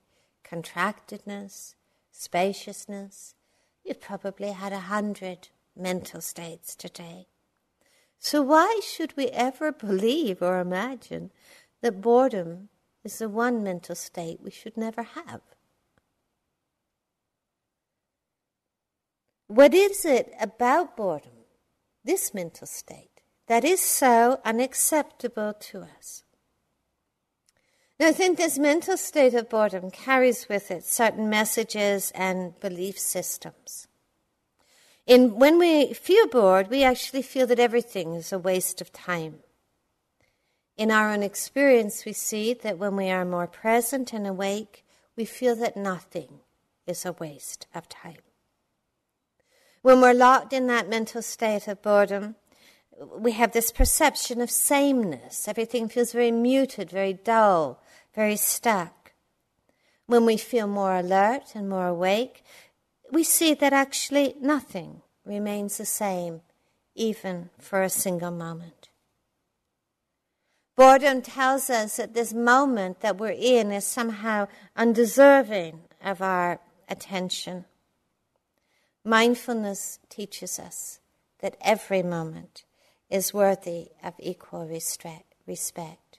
contractedness, 0.44 1.74
spaciousness. 2.10 3.34
You've 3.84 4.00
probably 4.00 4.52
had 4.52 4.72
a 4.72 4.80
hundred 4.80 5.48
mental 5.76 6.20
states 6.20 6.74
today. 6.74 7.26
So, 8.24 8.40
why 8.40 8.80
should 8.84 9.16
we 9.16 9.26
ever 9.30 9.72
believe 9.72 10.42
or 10.42 10.60
imagine 10.60 11.32
that 11.80 12.00
boredom 12.00 12.68
is 13.02 13.18
the 13.18 13.28
one 13.28 13.64
mental 13.64 13.96
state 13.96 14.38
we 14.40 14.52
should 14.52 14.76
never 14.76 15.02
have. 15.02 15.40
What 19.48 19.74
is 19.74 20.04
it 20.04 20.32
about 20.40 20.96
boredom, 20.96 21.32
this 22.04 22.32
mental 22.32 22.68
state, 22.68 23.22
that 23.48 23.64
is 23.64 23.80
so 23.80 24.40
unacceptable 24.44 25.54
to 25.54 25.80
us? 25.98 26.22
Now, 27.98 28.06
I 28.06 28.12
think 28.12 28.38
this 28.38 28.56
mental 28.56 28.96
state 28.96 29.34
of 29.34 29.48
boredom 29.48 29.90
carries 29.90 30.48
with 30.48 30.70
it 30.70 30.84
certain 30.84 31.28
messages 31.28 32.12
and 32.14 32.58
belief 32.60 33.00
systems. 33.00 33.88
In, 35.06 35.38
when 35.38 35.58
we 35.58 35.92
feel 35.94 36.26
bored, 36.28 36.70
we 36.70 36.84
actually 36.84 37.22
feel 37.22 37.46
that 37.48 37.58
everything 37.58 38.14
is 38.14 38.32
a 38.32 38.38
waste 38.38 38.80
of 38.80 38.92
time. 38.92 39.40
In 40.76 40.90
our 40.90 41.10
own 41.10 41.22
experience, 41.22 42.04
we 42.04 42.12
see 42.12 42.54
that 42.54 42.78
when 42.78 42.96
we 42.96 43.10
are 43.10 43.24
more 43.24 43.46
present 43.46 44.12
and 44.12 44.26
awake, 44.26 44.84
we 45.16 45.24
feel 45.24 45.56
that 45.56 45.76
nothing 45.76 46.40
is 46.86 47.04
a 47.04 47.12
waste 47.12 47.66
of 47.74 47.88
time. 47.88 48.22
When 49.82 50.00
we're 50.00 50.14
locked 50.14 50.52
in 50.52 50.68
that 50.68 50.88
mental 50.88 51.22
state 51.22 51.66
of 51.66 51.82
boredom, 51.82 52.36
we 53.18 53.32
have 53.32 53.52
this 53.52 53.72
perception 53.72 54.40
of 54.40 54.50
sameness. 54.50 55.48
Everything 55.48 55.88
feels 55.88 56.12
very 56.12 56.30
muted, 56.30 56.90
very 56.90 57.12
dull, 57.12 57.82
very 58.14 58.36
stuck. 58.36 59.12
When 60.06 60.24
we 60.24 60.36
feel 60.36 60.66
more 60.66 60.94
alert 60.96 61.54
and 61.54 61.68
more 61.68 61.88
awake, 61.88 62.44
we 63.12 63.22
see 63.22 63.52
that 63.54 63.74
actually 63.74 64.34
nothing 64.40 65.02
remains 65.24 65.76
the 65.76 65.84
same, 65.84 66.40
even 66.94 67.50
for 67.58 67.82
a 67.82 67.90
single 67.90 68.30
moment. 68.30 68.88
Boredom 70.74 71.20
tells 71.20 71.68
us 71.68 71.98
that 71.98 72.14
this 72.14 72.32
moment 72.32 73.00
that 73.00 73.18
we're 73.18 73.36
in 73.38 73.70
is 73.70 73.86
somehow 73.86 74.48
undeserving 74.74 75.82
of 76.02 76.22
our 76.22 76.58
attention. 76.88 77.66
Mindfulness 79.04 79.98
teaches 80.08 80.58
us 80.58 81.00
that 81.40 81.58
every 81.60 82.02
moment 82.02 82.64
is 83.10 83.34
worthy 83.34 83.88
of 84.02 84.14
equal 84.18 84.66
respect. 84.66 86.18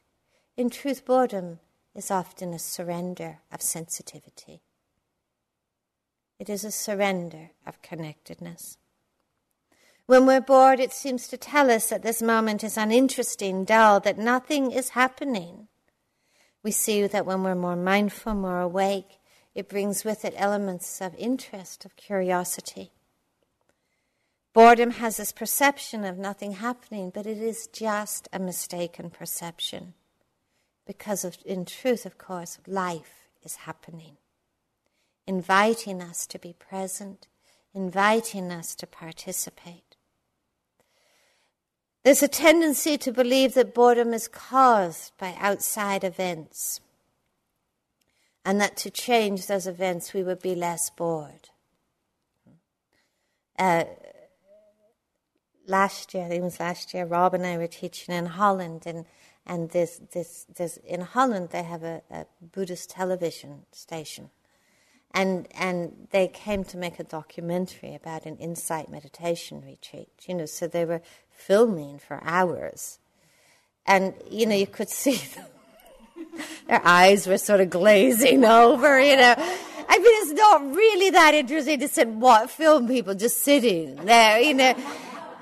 In 0.55 0.69
truth, 0.69 1.05
boredom 1.05 1.59
is 1.95 2.11
often 2.11 2.53
a 2.53 2.59
surrender 2.59 3.39
of 3.51 3.61
sensitivity. 3.61 4.62
It 6.39 6.49
is 6.49 6.63
a 6.63 6.71
surrender 6.71 7.51
of 7.65 7.81
connectedness. 7.81 8.77
When 10.05 10.25
we're 10.25 10.41
bored, 10.41 10.79
it 10.79 10.91
seems 10.91 11.27
to 11.29 11.37
tell 11.37 11.71
us 11.71 11.89
that 11.89 12.03
this 12.03 12.21
moment 12.21 12.63
is 12.63 12.77
uninteresting, 12.77 13.63
dull, 13.63 13.99
that 14.01 14.17
nothing 14.17 14.71
is 14.71 14.89
happening. 14.89 15.69
We 16.61 16.71
see 16.71 17.07
that 17.07 17.25
when 17.25 17.43
we're 17.43 17.55
more 17.55 17.75
mindful, 17.75 18.33
more 18.33 18.59
awake, 18.59 19.19
it 19.55 19.69
brings 19.69 20.03
with 20.03 20.25
it 20.25 20.33
elements 20.35 20.99
of 20.99 21.15
interest, 21.15 21.85
of 21.85 21.95
curiosity. 21.95 22.91
Boredom 24.53 24.91
has 24.91 25.17
this 25.17 25.31
perception 25.31 26.03
of 26.03 26.17
nothing 26.17 26.53
happening, 26.53 27.11
but 27.13 27.25
it 27.25 27.37
is 27.37 27.67
just 27.67 28.27
a 28.31 28.39
mistaken 28.39 29.09
perception. 29.09 29.93
Because, 30.85 31.23
of, 31.23 31.37
in 31.45 31.65
truth, 31.65 32.05
of 32.05 32.17
course, 32.17 32.59
life 32.67 33.29
is 33.41 33.55
happening, 33.55 34.17
inviting 35.27 36.01
us 36.01 36.27
to 36.27 36.39
be 36.39 36.53
present, 36.53 37.27
inviting 37.73 38.51
us 38.51 38.75
to 38.75 38.87
participate. 38.87 39.95
There's 42.03 42.23
a 42.23 42.27
tendency 42.27 42.97
to 42.97 43.13
believe 43.13 43.53
that 43.53 43.73
boredom 43.73 44.13
is 44.13 44.27
caused 44.27 45.17
by 45.17 45.35
outside 45.39 46.03
events, 46.03 46.81
and 48.43 48.59
that 48.59 48.75
to 48.77 48.89
change 48.89 49.47
those 49.47 49.67
events 49.67 50.13
we 50.13 50.21
would 50.21 50.41
be 50.41 50.53
less 50.53 50.89
bored. 50.89 51.49
Uh, 53.57 53.85
last 55.65 56.13
year, 56.13 56.25
I 56.25 56.27
think 56.27 56.41
it 56.41 56.43
was 56.43 56.59
last 56.59 56.93
year, 56.93 57.05
Rob 57.05 57.33
and 57.33 57.45
I 57.45 57.57
were 57.57 57.67
teaching 57.67 58.13
in 58.13 58.25
Holland, 58.25 58.83
and 58.85 59.05
and 59.45 59.69
this 59.71 60.01
this 60.13 60.45
this 60.55 60.77
in 60.77 61.01
Holland 61.01 61.49
they 61.51 61.63
have 61.63 61.83
a, 61.83 62.01
a 62.09 62.25
Buddhist 62.41 62.89
television 62.89 63.65
station, 63.71 64.29
and 65.13 65.47
and 65.57 66.07
they 66.11 66.27
came 66.27 66.63
to 66.65 66.77
make 66.77 66.99
a 66.99 67.03
documentary 67.03 67.95
about 67.95 68.25
an 68.25 68.37
insight 68.37 68.89
meditation 68.89 69.61
retreat. 69.65 70.09
You 70.27 70.35
know, 70.35 70.45
so 70.45 70.67
they 70.67 70.85
were 70.85 71.01
filming 71.29 71.99
for 71.99 72.19
hours. 72.23 72.99
And, 73.85 74.13
you 74.29 74.45
know, 74.45 74.55
you 74.55 74.67
could 74.67 74.89
see 74.89 75.15
them. 75.35 75.45
Their 76.67 76.81
eyes 76.83 77.27
were 77.27 77.37
sort 77.37 77.59
of 77.59 77.69
glazing 77.69 78.45
over, 78.45 78.99
you 78.99 79.17
know. 79.17 79.35
I 79.37 79.97
mean, 79.97 80.23
it's 80.23 80.31
not 80.31 80.75
really 80.75 81.09
that 81.11 81.33
interesting 81.35 81.79
to 81.79 81.87
sit 81.87 82.07
what 82.07 82.49
film 82.49 82.87
people 82.87 83.13
just 83.13 83.43
sitting 83.43 83.95
there, 84.05 84.39
you 84.39 84.53
know. 84.53 84.75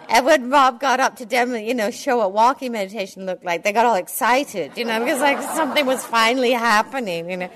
And 0.10 0.26
when 0.26 0.50
Rob 0.50 0.82
got 0.82 1.00
up 1.00 1.16
to 1.18 1.26
demo, 1.26 1.56
you 1.56 1.74
know, 1.74 1.90
show 1.90 2.18
what 2.18 2.34
walking 2.34 2.74
meditation 2.74 3.26
looked 3.26 3.46
like, 3.46 3.64
they 3.64 3.72
got 3.72 3.86
all 3.86 3.96
excited, 3.96 4.76
you 4.76 4.84
know, 4.84 5.00
because 5.00 5.22
like 5.22 5.42
something 5.56 5.86
was 5.86 6.04
finally 6.06 6.52
happening, 6.52 7.30
you 7.30 7.38
know. 7.38 7.50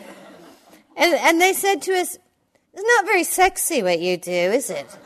And 0.95 1.13
and 1.13 1.41
they 1.41 1.53
said 1.53 1.81
to 1.83 1.99
us, 1.99 2.17
"It's 2.73 2.83
not 2.83 3.05
very 3.05 3.23
sexy 3.23 3.83
what 3.83 3.99
you 3.99 4.17
do, 4.17 4.31
is 4.31 4.69
it?" 4.69 4.97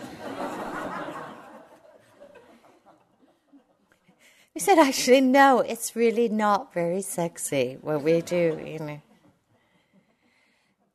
We 4.60 4.62
said, 4.62 4.78
actually, 4.78 5.22
no, 5.22 5.60
it's 5.60 5.96
really 5.96 6.28
not 6.28 6.74
very 6.74 7.02
sexy 7.02 7.78
what 7.80 8.02
we 8.02 8.20
do, 8.22 8.60
you 8.66 8.80
know. 8.80 9.02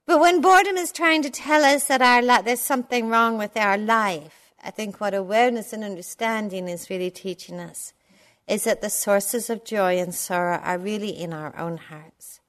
But 0.05 0.21
when 0.21 0.43
boredom 0.43 0.77
is 0.77 0.93
trying 0.93 1.23
to 1.23 1.31
tell 1.31 1.65
us 1.65 1.85
that 1.85 2.03
our 2.03 2.21
li- 2.21 2.43
there's 2.45 2.61
something 2.61 3.09
wrong 3.09 3.39
with 3.39 3.57
our 3.57 3.79
life, 3.79 4.53
I 4.63 4.71
think 4.71 5.01
what 5.01 5.15
awareness 5.15 5.73
and 5.73 5.83
understanding 5.83 6.69
is 6.69 6.91
really 6.91 7.11
teaching 7.11 7.59
us 7.59 7.95
is 8.47 8.65
that 8.65 8.83
the 8.83 8.91
sources 8.91 9.49
of 9.49 9.65
joy 9.65 9.99
and 9.99 10.15
sorrow 10.15 10.59
are 10.59 10.77
really 10.77 11.09
in 11.09 11.33
our 11.33 11.57
own 11.57 11.79
hearts. 11.79 12.41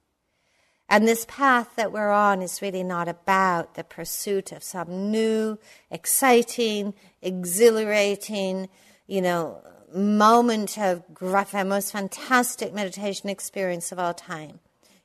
And 0.88 1.06
this 1.06 1.26
path 1.28 1.74
that 1.76 1.90
we're 1.92 2.12
on 2.12 2.42
is 2.42 2.62
really 2.62 2.84
not 2.84 3.08
about 3.08 3.74
the 3.74 3.82
pursuit 3.82 4.52
of 4.52 4.62
some 4.62 5.10
new, 5.10 5.58
exciting, 5.90 6.94
exhilarating, 7.20 8.68
you 9.06 9.20
know, 9.20 9.62
moment 9.92 10.78
of 10.78 11.02
most 11.20 11.92
fantastic 11.92 12.72
meditation 12.72 13.28
experience 13.28 13.90
of 13.90 13.98
all 13.98 14.14
time. 14.14 14.60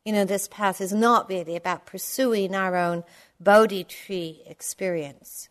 You 0.05 0.13
know, 0.13 0.25
this 0.25 0.47
path 0.47 0.81
is 0.81 0.93
not 0.93 1.29
really 1.29 1.55
about 1.55 1.85
pursuing 1.85 2.55
our 2.55 2.75
own 2.75 3.03
Bodhi 3.39 3.83
tree 3.83 4.41
experience, 4.45 5.49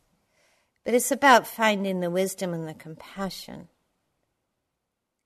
but 0.84 0.94
it's 0.94 1.10
about 1.10 1.46
finding 1.46 2.00
the 2.00 2.10
wisdom 2.10 2.52
and 2.54 2.68
the 2.68 2.74
compassion 2.74 3.68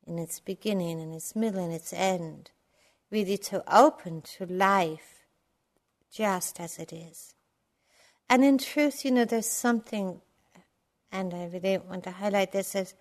in 0.07 0.19
its 0.19 0.41
beginning 0.41 1.01
in 1.01 1.13
its 1.13 1.35
middle 1.35 1.63
and 1.63 1.73
its 1.73 1.93
end, 1.93 2.51
really 3.11 3.39
to 3.39 3.63
open 3.73 4.23
to 4.23 4.47
life 4.47 5.27
just 6.13 6.61
as 6.61 6.79
it 6.79 6.93
is. 6.93 7.35
And 8.29 8.45
in 8.45 8.59
truth, 8.59 9.05
you 9.05 9.11
know, 9.11 9.25
there's 9.25 9.49
something, 9.49 10.21
and 11.13 11.35
I 11.35 11.47
really 11.53 11.79
want 11.79 12.05
to 12.05 12.11
highlight 12.11 12.53
this 12.53 12.75
as 12.75 12.95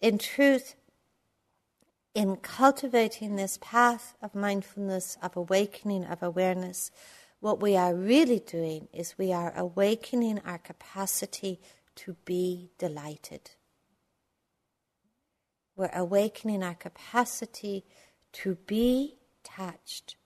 in 0.00 0.18
truth, 0.18 0.74
in 2.14 2.36
cultivating 2.36 3.36
this 3.36 3.58
path 3.60 4.14
of 4.22 4.34
mindfulness, 4.34 5.16
of 5.22 5.36
awakening, 5.36 6.04
of 6.04 6.22
awareness, 6.22 6.90
what 7.40 7.60
we 7.60 7.76
are 7.76 7.94
really 7.94 8.38
doing 8.38 8.88
is 8.92 9.18
we 9.18 9.32
are 9.32 9.52
awakening 9.56 10.40
our 10.44 10.58
capacity 10.58 11.60
to 11.96 12.16
be 12.24 12.70
delighted. 12.78 13.50
We're 15.74 15.90
awakening 15.92 16.62
our 16.62 16.74
capacity 16.74 17.84
to 18.32 18.56
be 18.66 19.18
touched, 19.44 20.16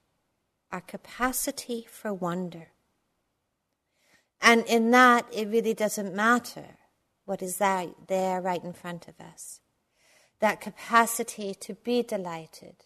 our 0.71 0.81
capacity 0.81 1.87
for 1.91 2.13
wonder. 2.13 2.69
And 4.41 4.65
in 4.67 4.91
that, 4.93 5.27
it 5.33 5.49
really 5.49 5.75
doesn't 5.75 6.15
matter 6.15 6.77
what 7.25 7.43
is 7.43 7.59
there, 7.59 8.41
right 8.41 8.63
in 8.63 8.73
front 8.73 9.09
of 9.09 9.21
us. 9.21 9.61
That 10.41 10.61
capacity 10.61 11.55
to 11.55 11.75
be 11.75 12.03
delighted 12.03 12.85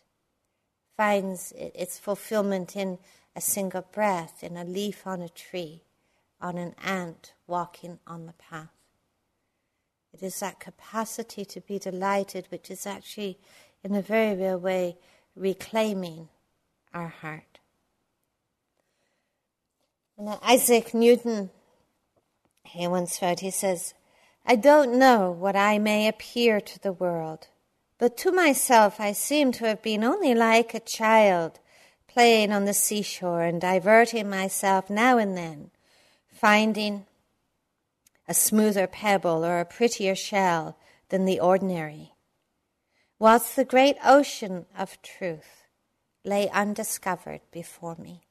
finds 0.96 1.52
its 1.56 1.98
fulfillment 1.98 2.76
in 2.76 2.98
a 3.34 3.40
single 3.40 3.82
breath, 3.92 4.42
in 4.42 4.56
a 4.56 4.64
leaf 4.64 5.06
on 5.06 5.20
a 5.20 5.28
tree, 5.28 5.82
on 6.40 6.56
an 6.56 6.74
ant 6.82 7.34
walking 7.46 7.98
on 8.06 8.26
the 8.26 8.32
path. 8.32 8.70
It 10.12 10.22
is 10.22 10.40
that 10.40 10.58
capacity 10.58 11.44
to 11.44 11.60
be 11.60 11.78
delighted 11.78 12.46
which 12.48 12.70
is 12.70 12.86
actually, 12.86 13.38
in 13.82 13.94
a 13.94 14.02
very 14.02 14.34
real 14.34 14.58
way, 14.58 14.96
reclaiming 15.34 16.28
our 16.92 17.08
heart. 17.08 17.58
And 20.18 20.28
Isaac 20.42 20.92
Newton, 20.92 21.50
he 22.64 22.86
once 22.86 23.20
wrote, 23.22 23.40
he 23.40 23.50
says, 23.50 23.94
I 24.44 24.56
don't 24.56 24.98
know 24.98 25.30
what 25.30 25.56
I 25.56 25.78
may 25.78 26.08
appear 26.08 26.60
to 26.60 26.78
the 26.78 26.92
world, 26.92 27.48
but 27.98 28.16
to 28.18 28.32
myself 28.32 29.00
I 29.00 29.12
seem 29.12 29.52
to 29.52 29.66
have 29.66 29.82
been 29.82 30.04
only 30.04 30.34
like 30.34 30.74
a 30.74 30.80
child 30.80 31.58
playing 32.06 32.52
on 32.52 32.64
the 32.64 32.74
seashore 32.74 33.42
and 33.42 33.60
diverting 33.60 34.28
myself 34.28 34.90
now 34.90 35.16
and 35.16 35.36
then, 35.36 35.70
finding 36.28 37.06
a 38.28 38.34
smoother 38.34 38.86
pebble 38.86 39.44
or 39.44 39.60
a 39.60 39.64
prettier 39.64 40.14
shell 40.14 40.76
than 41.08 41.24
the 41.24 41.40
ordinary, 41.40 42.12
whilst 43.20 43.54
the 43.54 43.64
great 43.64 43.96
ocean 44.02 44.64
of 44.76 45.00
truth 45.02 45.66
lay 46.24 46.48
undiscovered 46.48 47.42
before 47.52 47.94
me. 47.96 48.22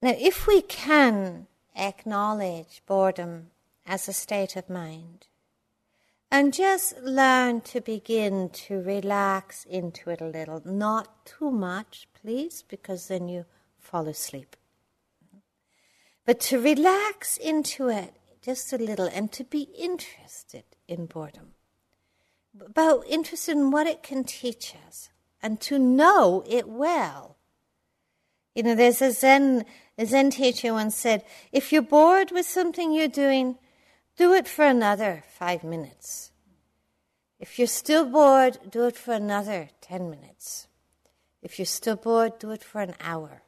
Now, 0.00 0.14
if 0.16 0.46
we 0.46 0.62
can 0.62 1.48
acknowledge 1.74 2.82
boredom 2.86 3.50
as 3.84 4.06
a 4.06 4.12
state 4.12 4.54
of 4.54 4.70
mind 4.70 5.26
and 6.30 6.54
just 6.54 6.98
learn 7.00 7.60
to 7.62 7.80
begin 7.80 8.50
to 8.50 8.80
relax 8.80 9.64
into 9.64 10.10
it 10.10 10.20
a 10.20 10.26
little, 10.26 10.62
not 10.64 11.26
too 11.26 11.50
much, 11.50 12.06
please, 12.20 12.62
because 12.68 13.08
then 13.08 13.28
you 13.28 13.44
fall 13.78 14.06
asleep. 14.06 14.56
But 16.26 16.38
to 16.40 16.60
relax 16.60 17.36
into 17.36 17.88
it 17.88 18.14
just 18.44 18.72
a 18.72 18.78
little 18.78 19.06
and 19.06 19.32
to 19.32 19.44
be 19.44 19.68
interested 19.76 20.64
in 20.86 21.06
boredom, 21.06 21.52
about 22.60 23.06
interested 23.08 23.52
in 23.52 23.70
what 23.70 23.86
it 23.86 24.02
can 24.02 24.24
teach 24.24 24.74
us 24.86 25.08
and 25.42 25.60
to 25.62 25.78
know 25.78 26.44
it 26.48 26.68
well. 26.68 27.36
You 28.54 28.62
know, 28.62 28.74
there's 28.74 29.02
a 29.02 29.10
Zen 29.10 29.64
a 29.96 30.06
Zen 30.06 30.30
teacher 30.30 30.72
once 30.72 30.96
said, 30.96 31.24
if 31.52 31.72
you're 31.72 31.82
bored 31.82 32.32
with 32.32 32.46
something 32.46 32.92
you're 32.92 33.08
doing, 33.08 33.56
do 34.16 34.32
it 34.32 34.48
for 34.48 34.64
another 34.64 35.22
five 35.38 35.62
minutes. 35.62 36.32
If 37.38 37.58
you're 37.58 37.68
still 37.68 38.04
bored, 38.04 38.58
do 38.70 38.86
it 38.86 38.96
for 38.96 39.12
another 39.12 39.70
10 39.82 40.10
minutes. 40.10 40.66
If 41.42 41.58
you're 41.58 41.66
still 41.66 41.96
bored, 41.96 42.38
do 42.38 42.50
it 42.50 42.64
for 42.64 42.80
an 42.80 42.94
hour. 43.00 43.42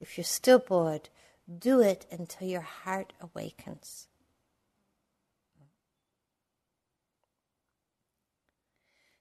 If 0.00 0.18
you're 0.18 0.24
still 0.24 0.58
bored, 0.58 1.08
do 1.58 1.80
it 1.80 2.06
until 2.10 2.46
your 2.46 2.60
heart 2.60 3.12
awakens. 3.20 4.06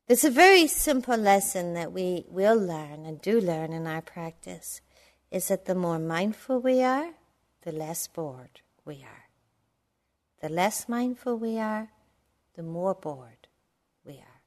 There's 0.07 0.23
a 0.23 0.31
very 0.31 0.65
simple 0.65 1.17
lesson 1.17 1.75
that 1.75 1.91
we 1.91 2.25
will 2.27 2.57
learn 2.57 3.05
and 3.05 3.21
do 3.21 3.39
learn 3.39 3.71
in 3.71 3.85
our 3.85 4.01
practice 4.01 4.81
is 5.29 5.49
that 5.49 5.65
the 5.65 5.75
more 5.75 5.99
mindful 5.99 6.59
we 6.59 6.81
are, 6.81 7.11
the 7.61 7.71
less 7.71 8.07
bored 8.07 8.61
we 8.85 9.03
are. 9.03 9.29
The 10.41 10.49
less 10.49 10.89
mindful 10.89 11.37
we 11.37 11.59
are, 11.59 11.89
the 12.55 12.63
more 12.63 12.95
bored 12.95 13.47
we 14.03 14.13
are. 14.13 14.41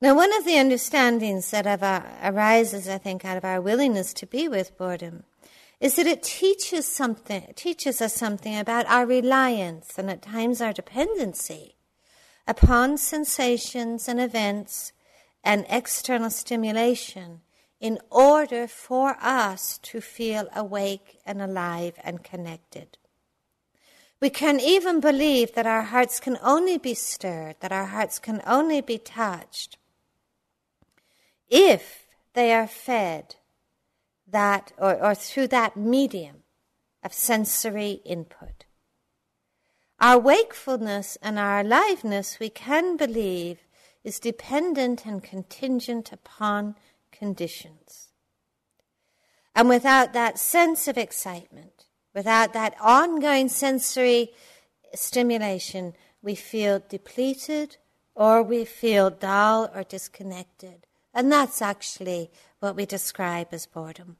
Now, 0.00 0.14
one 0.14 0.34
of 0.38 0.44
the 0.44 0.56
understandings 0.56 1.50
that 1.50 1.66
uh, 1.66 2.02
arises, 2.22 2.88
I 2.88 2.98
think, 2.98 3.24
out 3.24 3.36
of 3.36 3.44
our 3.44 3.60
willingness 3.60 4.14
to 4.14 4.26
be 4.26 4.46
with 4.46 4.78
boredom 4.78 5.24
is 5.80 5.96
that 5.96 6.06
it 6.06 6.22
teaches 6.22 6.86
something, 6.86 7.52
teaches 7.56 8.02
us 8.02 8.14
something 8.14 8.56
about 8.56 8.86
our 8.86 9.06
reliance 9.06 9.98
and 9.98 10.10
at 10.10 10.20
times 10.22 10.60
our 10.60 10.74
dependency 10.74 11.76
upon 12.46 12.98
sensations 12.98 14.06
and 14.06 14.20
events 14.20 14.92
and 15.42 15.64
external 15.70 16.28
stimulation 16.28 17.40
in 17.80 17.98
order 18.10 18.66
for 18.66 19.16
us 19.22 19.78
to 19.78 20.02
feel 20.02 20.46
awake 20.54 21.18
and 21.24 21.40
alive 21.40 21.94
and 22.04 22.22
connected. 22.22 22.98
We 24.20 24.28
can 24.28 24.60
even 24.60 25.00
believe 25.00 25.54
that 25.54 25.66
our 25.66 25.82
hearts 25.82 26.20
can 26.20 26.36
only 26.42 26.76
be 26.76 26.92
stirred, 26.92 27.56
that 27.60 27.72
our 27.72 27.86
hearts 27.86 28.18
can 28.18 28.42
only 28.46 28.82
be 28.82 28.98
touched 28.98 29.78
if 31.48 32.06
they 32.34 32.52
are 32.52 32.66
fed 32.66 33.36
that 34.30 34.72
or, 34.78 35.02
or 35.02 35.14
through 35.14 35.48
that 35.48 35.76
medium 35.76 36.42
of 37.02 37.12
sensory 37.12 38.00
input. 38.04 38.64
Our 40.00 40.18
wakefulness 40.18 41.18
and 41.22 41.38
our 41.38 41.60
aliveness, 41.60 42.38
we 42.40 42.48
can 42.48 42.96
believe, 42.96 43.58
is 44.02 44.18
dependent 44.18 45.04
and 45.04 45.22
contingent 45.22 46.10
upon 46.12 46.74
conditions. 47.12 48.08
And 49.54 49.68
without 49.68 50.12
that 50.14 50.38
sense 50.38 50.88
of 50.88 50.96
excitement, 50.96 51.84
without 52.14 52.52
that 52.54 52.74
ongoing 52.80 53.48
sensory 53.48 54.30
stimulation, 54.94 55.94
we 56.22 56.34
feel 56.34 56.82
depleted 56.88 57.76
or 58.14 58.42
we 58.42 58.64
feel 58.64 59.10
dull 59.10 59.70
or 59.74 59.82
disconnected. 59.82 60.86
And 61.12 61.30
that's 61.30 61.60
actually 61.60 62.30
what 62.60 62.76
we 62.76 62.86
describe 62.86 63.48
as 63.52 63.66
boredom. 63.66 64.16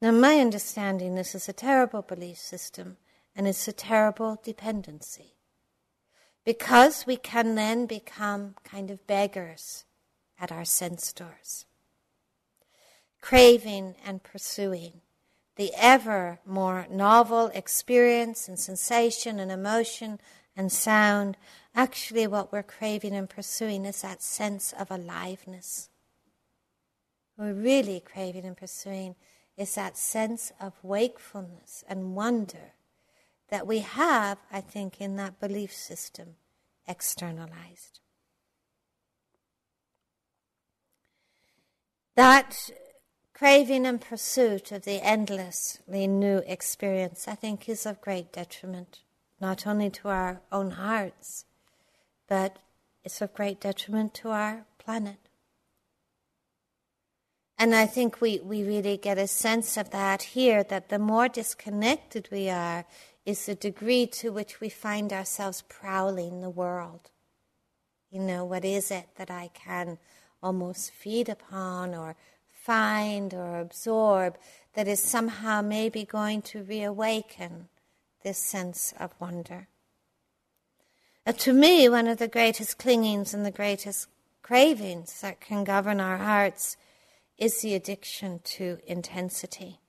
Now, 0.00 0.12
my 0.12 0.38
understanding, 0.40 1.14
this 1.14 1.34
is 1.34 1.48
a 1.48 1.52
terrible 1.52 2.02
belief 2.02 2.38
system 2.38 2.96
and 3.36 3.48
it's 3.48 3.68
a 3.68 3.72
terrible 3.72 4.40
dependency. 4.42 5.34
Because 6.44 7.06
we 7.06 7.16
can 7.16 7.54
then 7.54 7.86
become 7.86 8.54
kind 8.64 8.90
of 8.90 9.06
beggars 9.06 9.84
at 10.38 10.52
our 10.52 10.64
sense 10.64 11.12
doors 11.12 11.66
craving 13.24 13.94
and 14.04 14.22
pursuing 14.22 15.00
the 15.56 15.72
ever 15.78 16.38
more 16.44 16.86
novel 16.90 17.46
experience 17.54 18.48
and 18.48 18.58
sensation 18.58 19.40
and 19.40 19.50
emotion 19.50 20.20
and 20.56 20.70
sound. 20.70 21.36
Actually, 21.74 22.26
what 22.26 22.52
we're 22.52 22.62
craving 22.62 23.14
and 23.14 23.28
pursuing 23.28 23.84
is 23.84 24.02
that 24.02 24.22
sense 24.22 24.72
of 24.78 24.90
aliveness. 24.90 25.88
What 27.36 27.46
we're 27.46 27.54
really 27.54 28.00
craving 28.00 28.44
and 28.44 28.56
pursuing 28.56 29.16
is 29.56 29.74
that 29.74 29.96
sense 29.96 30.52
of 30.60 30.72
wakefulness 30.82 31.84
and 31.88 32.14
wonder 32.14 32.72
that 33.48 33.66
we 33.66 33.80
have, 33.80 34.38
I 34.50 34.60
think, 34.60 35.00
in 35.00 35.16
that 35.16 35.40
belief 35.40 35.72
system 35.72 36.36
externalized. 36.86 38.00
That 42.16 42.70
craving 43.32 43.86
and 43.86 44.00
pursuit 44.00 44.70
of 44.72 44.84
the 44.84 45.04
endlessly 45.04 46.06
new 46.06 46.38
experience, 46.46 47.26
I 47.26 47.34
think, 47.34 47.68
is 47.68 47.86
of 47.86 48.00
great 48.00 48.32
detriment, 48.32 49.00
not 49.44 49.66
only 49.66 49.90
to 49.90 50.08
our 50.08 50.40
own 50.50 50.70
hearts, 50.70 51.44
but 52.26 52.56
it's 53.04 53.20
of 53.20 53.34
great 53.34 53.60
detriment 53.60 54.14
to 54.14 54.30
our 54.30 54.64
planet. 54.78 55.28
And 57.58 57.74
I 57.74 57.84
think 57.84 58.22
we, 58.22 58.40
we 58.40 58.62
really 58.62 58.96
get 58.96 59.18
a 59.18 59.26
sense 59.26 59.76
of 59.76 59.90
that 59.90 60.22
here 60.36 60.64
that 60.64 60.88
the 60.88 60.98
more 60.98 61.28
disconnected 61.28 62.26
we 62.32 62.48
are, 62.48 62.86
is 63.26 63.44
the 63.44 63.54
degree 63.54 64.06
to 64.06 64.32
which 64.32 64.62
we 64.62 64.70
find 64.70 65.12
ourselves 65.12 65.62
prowling 65.68 66.40
the 66.40 66.56
world. 66.62 67.10
You 68.10 68.20
know, 68.20 68.46
what 68.46 68.64
is 68.64 68.90
it 68.90 69.08
that 69.16 69.30
I 69.30 69.50
can 69.52 69.98
almost 70.42 70.90
feed 70.90 71.28
upon 71.28 71.94
or 71.94 72.16
find 72.50 73.34
or 73.34 73.60
absorb 73.60 74.38
that 74.72 74.88
is 74.88 75.02
somehow 75.02 75.60
maybe 75.60 76.06
going 76.06 76.40
to 76.42 76.62
reawaken 76.62 77.68
this 78.24 78.38
sense 78.38 78.92
of 78.98 79.14
wonder. 79.20 79.68
Uh, 81.26 81.32
to 81.32 81.52
me, 81.52 81.88
one 81.88 82.08
of 82.08 82.18
the 82.18 82.28
greatest 82.28 82.78
clingings 82.78 83.32
and 83.32 83.46
the 83.46 83.50
greatest 83.50 84.08
cravings 84.42 85.20
that 85.20 85.40
can 85.40 85.64
govern 85.64 86.00
our 86.00 86.18
hearts 86.18 86.76
is 87.38 87.60
the 87.60 87.74
addiction 87.74 88.40
to 88.44 88.78
intensity, 88.86 89.80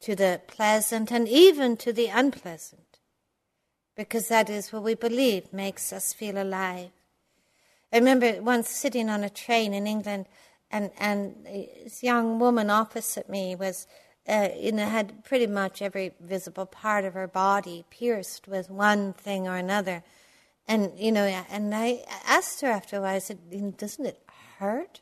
to 0.00 0.14
the 0.14 0.40
pleasant 0.46 1.10
and 1.10 1.28
even 1.28 1.76
to 1.76 1.92
the 1.92 2.06
unpleasant, 2.06 2.98
because 3.96 4.28
that 4.28 4.48
is 4.48 4.72
what 4.72 4.82
we 4.82 4.94
believe 4.94 5.52
makes 5.52 5.92
us 5.92 6.12
feel 6.12 6.40
alive. 6.40 6.90
I 7.92 7.98
remember 7.98 8.40
once 8.42 8.68
sitting 8.68 9.08
on 9.08 9.24
a 9.24 9.30
train 9.30 9.74
in 9.74 9.86
England, 9.86 10.26
and 10.70 10.90
and 10.98 11.46
this 11.46 12.02
young 12.02 12.38
woman 12.38 12.70
opposite 12.70 13.28
me 13.28 13.54
was 13.54 13.86
uh, 14.28 14.50
you 14.56 14.72
know, 14.72 14.84
had 14.84 15.24
pretty 15.24 15.46
much 15.46 15.80
every 15.80 16.12
visible 16.20 16.66
part 16.66 17.04
of 17.04 17.14
her 17.14 17.26
body 17.26 17.84
pierced 17.90 18.46
with 18.46 18.70
one 18.70 19.14
thing 19.14 19.48
or 19.48 19.56
another. 19.56 20.04
And, 20.66 20.92
you 20.98 21.10
know, 21.10 21.24
and 21.24 21.74
I 21.74 22.04
asked 22.26 22.60
her 22.60 22.68
after 22.68 22.96
a 22.96 23.00
while, 23.00 23.16
I 23.16 23.20
said, 23.20 23.38
doesn't 23.78 24.04
it 24.04 24.22
hurt? 24.58 25.00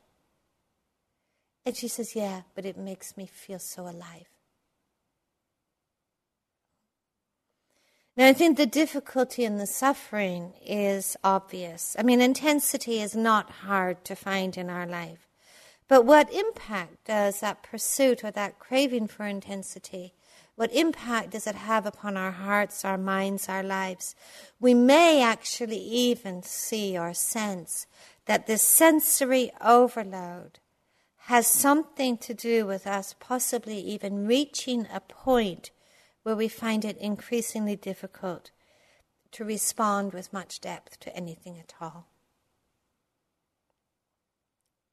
And 1.65 1.77
she 1.77 1.89
says, 1.89 2.15
yeah, 2.15 2.43
but 2.55 2.65
it 2.65 2.79
makes 2.79 3.17
me 3.17 3.27
feel 3.27 3.59
so 3.59 3.83
alive. 3.83 4.29
Now, 8.17 8.29
I 8.29 8.33
think 8.33 8.57
the 8.57 8.65
difficulty 8.65 9.45
and 9.45 9.61
the 9.61 9.67
suffering 9.67 10.55
is 10.65 11.17
obvious. 11.23 11.97
I 11.99 12.03
mean, 12.03 12.23
intensity 12.23 13.03
is 13.03 13.15
not 13.15 13.51
hard 13.51 14.05
to 14.05 14.15
find 14.15 14.57
in 14.57 14.71
our 14.71 14.87
life. 14.87 15.26
But 15.89 16.05
what 16.05 16.33
impact 16.33 17.05
does 17.05 17.41
that 17.41 17.63
pursuit 17.63 18.25
or 18.25 18.31
that 18.33 18.59
craving 18.59 19.07
for 19.07 19.25
intensity, 19.25 20.15
what 20.57 20.73
impact 20.73 21.31
does 21.31 21.47
it 21.47 21.55
have 21.55 21.87
upon 21.87 22.17
our 22.17 22.33
hearts, 22.33 22.85
our 22.85 22.99
minds, 22.99 23.49
our 23.49 23.63
lives? 23.63 24.15
We 24.59 24.75
may 24.75 25.23
actually 25.23 25.79
even 25.79 26.43
see 26.43 26.99
or 26.99 27.15
sense 27.15 27.87
that 28.25 28.47
this 28.47 28.63
sensory 28.63 29.53
overload 29.61 30.59
has 31.27 31.47
something 31.47 32.17
to 32.19 32.35
do 32.35 32.67
with 32.67 32.87
us 32.87 33.15
possibly 33.21 33.79
even 33.79 34.27
reaching 34.27 34.87
a 34.93 35.01
point 35.01 35.71
where 36.23 36.37
we 36.37 36.49
find 36.49 36.85
it 36.85 36.97
increasingly 36.99 37.77
difficult 37.77 38.51
to 39.33 39.45
respond 39.45 40.13
with 40.13 40.33
much 40.33 40.61
depth 40.61 40.99
to 41.01 41.15
anything 41.17 41.59
at 41.59 41.75
all 41.81 42.09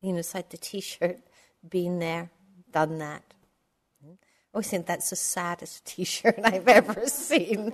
you 0.04 0.12
know, 0.12 0.22
like 0.36 0.50
the 0.50 0.58
T-shirt, 0.58 1.20
been 1.68 2.00
there, 2.00 2.30
done 2.72 3.00
that. 3.00 3.24
I 4.06 4.10
always 4.54 4.68
think 4.68 4.86
that's 4.86 5.10
the 5.10 5.16
saddest 5.16 5.86
T-shirt 5.86 6.40
I've 6.44 6.68
ever 6.68 7.08
seen. 7.08 7.72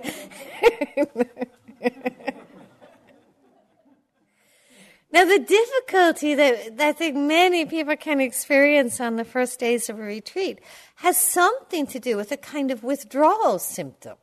now, 5.12 5.24
the 5.24 5.40
difficulty 5.40 6.36
that, 6.36 6.76
that 6.78 6.88
I 6.88 6.92
think 6.92 7.16
many 7.16 7.66
people 7.66 7.96
can 7.96 8.20
experience 8.20 9.00
on 9.00 9.16
the 9.16 9.24
first 9.24 9.58
days 9.58 9.90
of 9.90 9.98
a 9.98 10.02
retreat 10.02 10.60
has 10.96 11.16
something 11.16 11.86
to 11.88 11.98
do 11.98 12.16
with 12.16 12.30
a 12.30 12.36
kind 12.36 12.70
of 12.70 12.84
withdrawal 12.84 13.58
symptom. 13.58 14.16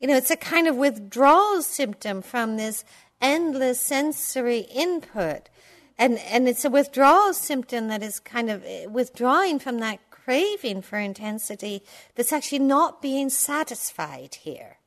You 0.00 0.08
know, 0.08 0.16
it's 0.16 0.30
a 0.30 0.36
kind 0.36 0.66
of 0.66 0.76
withdrawal 0.76 1.60
symptom 1.60 2.22
from 2.22 2.56
this 2.56 2.82
endless 3.20 3.78
sensory 3.78 4.60
input 4.60 5.50
and 5.98 6.18
and 6.18 6.48
it's 6.48 6.64
a 6.64 6.70
withdrawal 6.70 7.34
symptom 7.34 7.88
that 7.88 8.02
is 8.02 8.20
kind 8.20 8.50
of 8.50 8.64
eh, 8.64 8.86
withdrawing 8.86 9.58
from 9.58 9.78
that 9.80 9.98
craving 10.10 10.82
for 10.82 10.98
intensity 10.98 11.82
that's 12.14 12.32
actually 12.32 12.58
not 12.60 13.02
being 13.02 13.30
satisfied 13.30 14.36
here. 14.36 14.78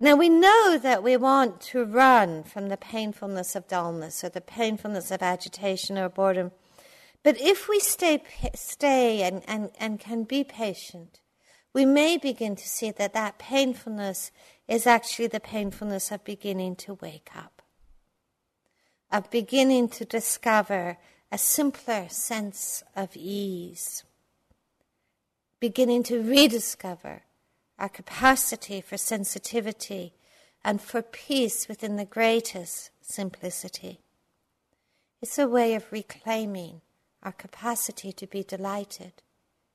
Now 0.00 0.14
we 0.14 0.28
know 0.28 0.78
that 0.80 1.02
we 1.02 1.16
want 1.16 1.60
to 1.72 1.84
run 1.84 2.44
from 2.44 2.68
the 2.68 2.76
painfulness 2.76 3.56
of 3.56 3.66
dullness 3.66 4.22
or 4.22 4.28
the 4.28 4.40
painfulness 4.40 5.10
of 5.10 5.22
agitation 5.22 5.98
or 5.98 6.08
boredom. 6.08 6.52
But 7.24 7.40
if 7.40 7.68
we 7.68 7.80
stay, 7.80 8.22
stay 8.54 9.22
and, 9.22 9.42
and, 9.48 9.70
and 9.80 9.98
can 9.98 10.22
be 10.22 10.44
patient, 10.44 11.20
we 11.74 11.84
may 11.84 12.16
begin 12.16 12.54
to 12.54 12.68
see 12.68 12.92
that 12.92 13.12
that 13.12 13.40
painfulness 13.40 14.30
is 14.68 14.86
actually 14.86 15.26
the 15.26 15.40
painfulness 15.40 16.12
of 16.12 16.22
beginning 16.22 16.76
to 16.76 16.94
wake 16.94 17.30
up 17.34 17.57
of 19.10 19.30
beginning 19.30 19.88
to 19.88 20.04
discover 20.04 20.98
a 21.30 21.38
simpler 21.38 22.08
sense 22.08 22.82
of 22.96 23.16
ease, 23.16 24.04
beginning 25.60 26.02
to 26.04 26.22
rediscover 26.22 27.22
our 27.78 27.88
capacity 27.88 28.80
for 28.80 28.96
sensitivity 28.96 30.14
and 30.64 30.80
for 30.80 31.02
peace 31.02 31.68
within 31.68 31.96
the 31.96 32.04
greatest 32.04 32.90
simplicity. 33.00 34.00
It's 35.22 35.38
a 35.38 35.48
way 35.48 35.74
of 35.74 35.90
reclaiming 35.90 36.80
our 37.22 37.32
capacity 37.32 38.12
to 38.12 38.26
be 38.26 38.42
delighted 38.42 39.12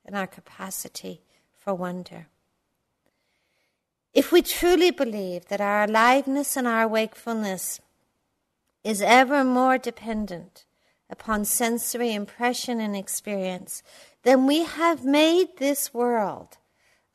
and 0.05 0.15
our 0.15 0.27
capacity 0.27 1.21
for 1.57 1.73
wonder. 1.73 2.27
If 4.13 4.31
we 4.31 4.41
truly 4.41 4.91
believe 4.91 5.47
that 5.47 5.61
our 5.61 5.83
aliveness 5.83 6.55
and 6.55 6.67
our 6.67 6.87
wakefulness 6.87 7.81
is 8.83 9.01
ever 9.01 9.43
more 9.43 9.77
dependent 9.77 10.65
upon 11.09 11.45
sensory 11.45 12.13
impression 12.13 12.79
and 12.79 12.95
experience, 12.95 13.83
then 14.23 14.45
we 14.45 14.63
have 14.63 15.05
made 15.05 15.57
this 15.57 15.93
world 15.93 16.57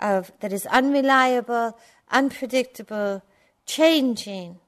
of 0.00 0.32
that 0.40 0.52
is 0.52 0.66
unreliable, 0.66 1.76
unpredictable, 2.10 3.22
changing 3.66 4.58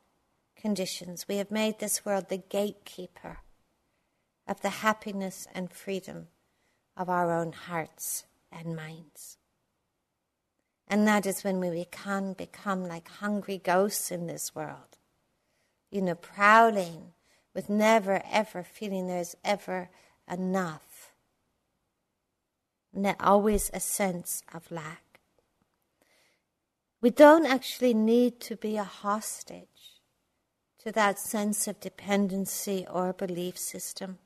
conditions. 0.57 1.27
We 1.29 1.37
have 1.37 1.51
made 1.51 1.79
this 1.79 2.05
world 2.05 2.29
the 2.29 2.39
gatekeeper 2.39 3.39
of 4.47 4.61
the 4.63 4.69
happiness 4.69 5.47
and 5.55 5.73
freedom 5.73 6.29
of 6.97 7.09
our 7.09 7.33
own 7.33 7.53
hearts 7.53 8.25
and 8.51 8.75
minds. 8.75 9.39
And 10.89 11.07
that 11.07 11.25
is 11.25 11.45
when 11.45 11.61
we 11.61 11.87
can 11.91 12.33
become 12.33 12.85
like 12.85 13.09
hungry 13.09 13.59
ghosts 13.59 14.11
in 14.11 14.27
this 14.27 14.55
world 14.55 14.99
you 15.91 16.01
know, 16.03 16.15
prowling 16.15 17.13
with 17.55 17.69
never 17.69 18.23
ever 18.31 18.63
feeling 18.63 19.07
there's 19.07 19.37
ever 19.45 19.91
enough. 20.31 21.13
And 22.95 23.15
always 23.21 23.71
a 23.73 23.81
sense 23.81 24.43
of 24.53 24.71
lack. 24.71 25.21
We 27.01 27.11
don't 27.11 27.47
actually 27.47 27.95
need 27.95 28.41
to 28.41 28.57
be 28.57 28.77
a 28.77 28.85
hostage 28.85 30.01
to 30.81 30.93
that 30.93 31.19
sense 31.19 31.67
of 31.69 31.81
dependency 31.81 32.87
or 32.91 33.13
belief 33.13 33.57
system. 33.59 34.19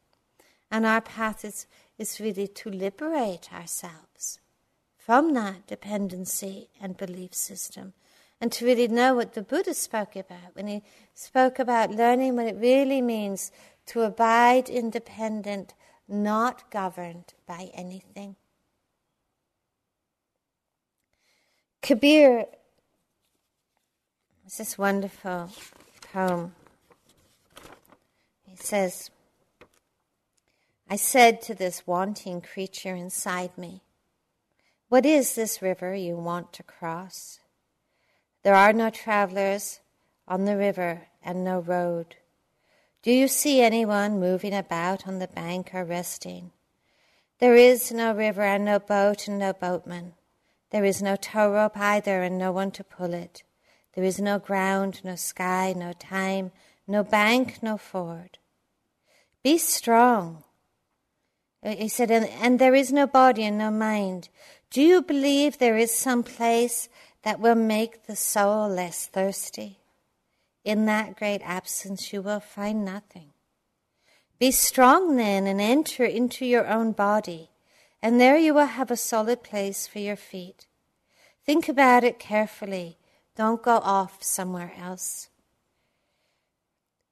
And 0.70 0.86
our 0.86 1.00
path 1.00 1.44
is, 1.44 1.66
is 1.98 2.20
really 2.20 2.48
to 2.48 2.70
liberate 2.70 3.52
ourselves 3.52 4.40
from 4.96 5.34
that 5.34 5.66
dependency 5.66 6.68
and 6.80 6.96
belief 6.96 7.34
system 7.34 7.92
and 8.44 8.52
to 8.52 8.66
really 8.66 8.88
know 8.88 9.14
what 9.14 9.32
the 9.32 9.40
Buddha 9.40 9.72
spoke 9.72 10.16
about 10.16 10.52
when 10.52 10.66
he 10.66 10.82
spoke 11.14 11.58
about 11.58 11.90
learning 11.90 12.36
what 12.36 12.46
it 12.46 12.56
really 12.56 13.00
means 13.00 13.50
to 13.86 14.02
abide 14.02 14.68
independent, 14.68 15.72
not 16.06 16.70
governed 16.70 17.32
by 17.46 17.70
anything. 17.72 18.36
Kabir 21.80 22.44
has 24.42 24.58
this 24.58 24.76
wonderful 24.76 25.50
poem. 26.12 26.54
He 28.46 28.56
says, 28.56 29.10
I 30.90 30.96
said 30.96 31.40
to 31.40 31.54
this 31.54 31.86
wanting 31.86 32.42
creature 32.42 32.94
inside 32.94 33.56
me, 33.56 33.80
What 34.90 35.06
is 35.06 35.34
this 35.34 35.62
river 35.62 35.94
you 35.94 36.16
want 36.16 36.52
to 36.52 36.62
cross? 36.62 37.40
There 38.44 38.54
are 38.54 38.74
no 38.74 38.90
travelers 38.90 39.80
on 40.28 40.44
the 40.44 40.56
river 40.58 41.08
and 41.24 41.42
no 41.42 41.60
road. 41.60 42.16
Do 43.02 43.10
you 43.10 43.26
see 43.26 43.62
anyone 43.62 44.20
moving 44.20 44.52
about 44.52 45.08
on 45.08 45.18
the 45.18 45.28
bank 45.28 45.70
or 45.72 45.82
resting? 45.82 46.52
There 47.38 47.54
is 47.54 47.90
no 47.90 48.14
river 48.14 48.42
and 48.42 48.66
no 48.66 48.78
boat 48.78 49.28
and 49.28 49.38
no 49.38 49.54
boatman. 49.54 50.12
There 50.70 50.84
is 50.84 51.00
no 51.00 51.16
tow 51.16 51.52
rope 51.52 51.78
either 51.78 52.22
and 52.22 52.36
no 52.36 52.52
one 52.52 52.70
to 52.72 52.84
pull 52.84 53.14
it. 53.14 53.42
There 53.94 54.04
is 54.04 54.20
no 54.20 54.38
ground, 54.38 55.00
no 55.04 55.16
sky, 55.16 55.72
no 55.74 55.94
time, 55.94 56.52
no 56.86 57.02
bank, 57.02 57.62
no 57.62 57.78
ford. 57.78 58.38
Be 59.42 59.56
strong. 59.56 60.44
Uh, 61.62 61.76
he 61.76 61.88
said, 61.88 62.10
and, 62.10 62.26
and 62.26 62.58
there 62.58 62.74
is 62.74 62.92
no 62.92 63.06
body 63.06 63.44
and 63.44 63.56
no 63.56 63.70
mind. 63.70 64.28
Do 64.70 64.82
you 64.82 65.00
believe 65.00 65.56
there 65.56 65.78
is 65.78 65.94
some 65.94 66.22
place 66.22 66.90
that 67.24 67.40
will 67.40 67.54
make 67.54 68.06
the 68.06 68.14
soul 68.14 68.68
less 68.68 69.06
thirsty. 69.06 69.78
In 70.62 70.84
that 70.86 71.16
great 71.16 71.40
absence, 71.42 72.12
you 72.12 72.20
will 72.20 72.40
find 72.40 72.84
nothing. 72.84 73.30
Be 74.38 74.50
strong 74.50 75.16
then 75.16 75.46
and 75.46 75.60
enter 75.60 76.04
into 76.04 76.44
your 76.44 76.66
own 76.66 76.92
body, 76.92 77.50
and 78.02 78.20
there 78.20 78.36
you 78.36 78.52
will 78.52 78.66
have 78.66 78.90
a 78.90 78.96
solid 78.96 79.42
place 79.42 79.86
for 79.86 79.98
your 79.98 80.16
feet. 80.16 80.66
Think 81.44 81.68
about 81.68 82.04
it 82.04 82.18
carefully. 82.18 82.98
Don't 83.36 83.62
go 83.62 83.76
off 83.76 84.22
somewhere 84.22 84.72
else. 84.78 85.28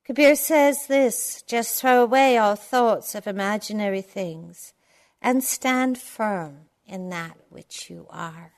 Kabir 0.05 0.35
says 0.35 0.87
this 0.89 1.43
just 1.43 1.81
throw 1.81 2.03
away 2.03 2.37
all 2.37 2.57
thoughts 2.57 3.15
of 3.15 3.27
imaginary 3.27 4.03
things 4.03 4.75
and 5.23 5.43
stand 5.43 5.97
firm 5.97 6.67
in 6.87 7.09
that 7.11 7.37
which 7.49 7.89
you 7.89 8.07
are. 8.11 8.53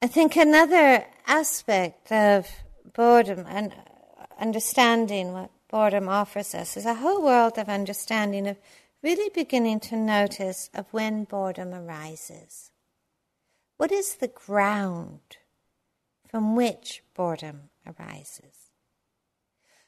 I 0.00 0.06
think 0.06 0.36
another 0.36 1.04
aspect 1.26 2.12
of 2.12 2.46
boredom 2.94 3.44
and 3.48 3.74
understanding 4.40 5.32
what 5.32 5.50
boredom 5.68 6.08
offers 6.08 6.54
us 6.54 6.76
is 6.76 6.86
a 6.86 6.94
whole 6.94 7.20
world 7.20 7.58
of 7.58 7.68
understanding 7.68 8.46
of 8.46 8.58
really 9.02 9.28
beginning 9.34 9.80
to 9.80 9.96
notice 9.96 10.70
of 10.72 10.86
when 10.92 11.24
boredom 11.24 11.74
arises. 11.74 12.70
What 13.76 13.90
is 13.90 14.14
the 14.14 14.28
ground 14.28 15.38
from 16.28 16.54
which 16.54 17.02
boredom 17.16 17.70
arises? 17.84 18.70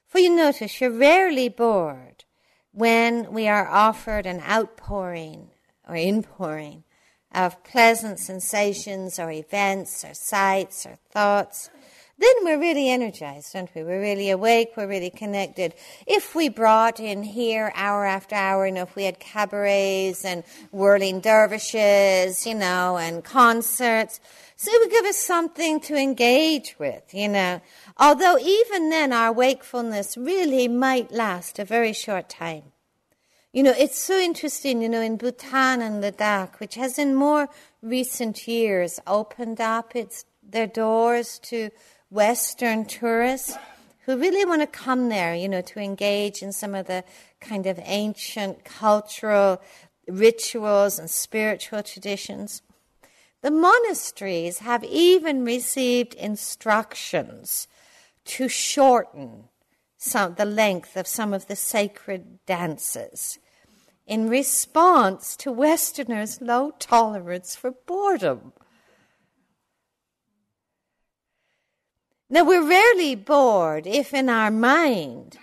For 0.09 0.19
you 0.19 0.35
notice 0.35 0.81
you're 0.81 0.91
rarely 0.91 1.49
bored 1.49 2.25
when 2.73 3.33
we 3.33 3.47
are 3.47 3.69
offered 3.69 4.27
an 4.27 4.41
outpouring 4.41 5.51
or 5.89 5.95
inpouring 5.95 6.83
of 7.33 7.63
pleasant 7.65 8.19
sensations 8.19 9.19
or 9.19 9.31
events 9.31 10.05
or 10.05 10.15
sights 10.15 10.87
or 10.87 10.99
thoughts 11.11 11.71
then 12.21 12.35
we're 12.43 12.61
really 12.61 12.91
energized, 12.91 13.57
aren't 13.57 13.75
we? 13.75 13.83
We're 13.83 14.01
really 14.01 14.29
awake, 14.29 14.73
we're 14.77 14.87
really 14.87 15.09
connected. 15.09 15.75
If 16.07 16.35
we 16.35 16.51
brought 16.51 17.01
in 17.01 17.23
here 17.23 17.73
hour 17.75 18.05
after 18.05 18.35
hour, 18.35 18.67
you 18.67 18.73
know, 18.73 18.83
if 18.83 18.95
we 18.95 19.05
had 19.05 19.19
cabarets 19.19 20.23
and 20.23 20.45
whirling 20.71 21.21
dervishes, 21.21 22.47
you 22.47 22.55
know, 22.55 22.99
and 22.99 23.25
concerts, 23.25 24.21
so 24.57 24.71
it 24.71 24.81
would 24.81 24.91
give 24.91 25.07
us 25.07 25.17
something 25.17 25.81
to 25.81 25.97
engage 25.97 26.79
with, 26.79 27.15
you 27.15 27.29
know. 27.29 27.63
Although 27.97 28.37
even 28.39 28.91
then 28.91 29.15
our 29.15 29.33
wakefulness 29.33 30.19
really 30.19 30.69
might 30.69 31.11
last 31.11 31.59
a 31.59 31.65
very 31.65 31.95
short 31.95 32.29
time. 32.29 32.65
You 33.53 33.65
know, 33.65 33.75
it's 33.77 33.99
so 33.99 34.17
interesting, 34.17 34.81
you 34.81 34.89
know, 34.89 35.01
in 35.01 35.17
Bhutan 35.17 35.83
and 35.83 36.01
Ladakh, 36.01 36.61
which 36.61 36.77
has 36.77 37.01
in 37.01 37.17
more 37.17 37.49
recent 37.83 38.47
years 38.47 39.01
opened 39.09 39.61
up 39.61 39.97
its 39.97 40.25
their 40.41 40.69
doors 40.69 41.41
to 41.41 41.71
Western 42.11 42.85
tourists 42.85 43.57
who 44.05 44.17
really 44.17 44.45
want 44.45 44.61
to 44.63 44.69
come 44.69 45.09
there, 45.09 45.35
you 45.35 45.49
know, 45.49 45.63
to 45.63 45.81
engage 45.81 46.43
in 46.43 46.53
some 46.53 46.77
of 46.77 46.87
the 46.87 47.03
kind 47.41 47.67
of 47.67 47.81
ancient 47.83 48.65
cultural 48.65 49.61
rituals 50.07 51.01
and 51.01 51.11
spiritual 51.11 51.83
traditions. 51.83 52.63
The 53.43 53.51
monasteries 53.51 54.59
have 54.59 54.85
even 54.85 55.45
received 55.45 56.15
instructions 56.15 57.67
to 58.27 58.49
shorten 58.49 59.49
some, 60.01 60.35
the 60.35 60.47
length 60.47 60.97
of 60.97 61.07
some 61.07 61.35
of 61.35 61.47
the 61.47 61.55
sacred 61.55 62.45
dances 62.47 63.39
in 64.07 64.29
response 64.29 65.37
to 65.37 65.53
Westerners' 65.53 66.41
low 66.41 66.73
tolerance 66.79 67.55
for 67.55 67.73
boredom. 67.87 68.53
Now, 72.31 72.45
we're 72.45 72.67
rarely 72.67 73.15
bored 73.15 73.87
if 73.87 74.15
in 74.15 74.29
our 74.29 74.51
mind 74.51 75.37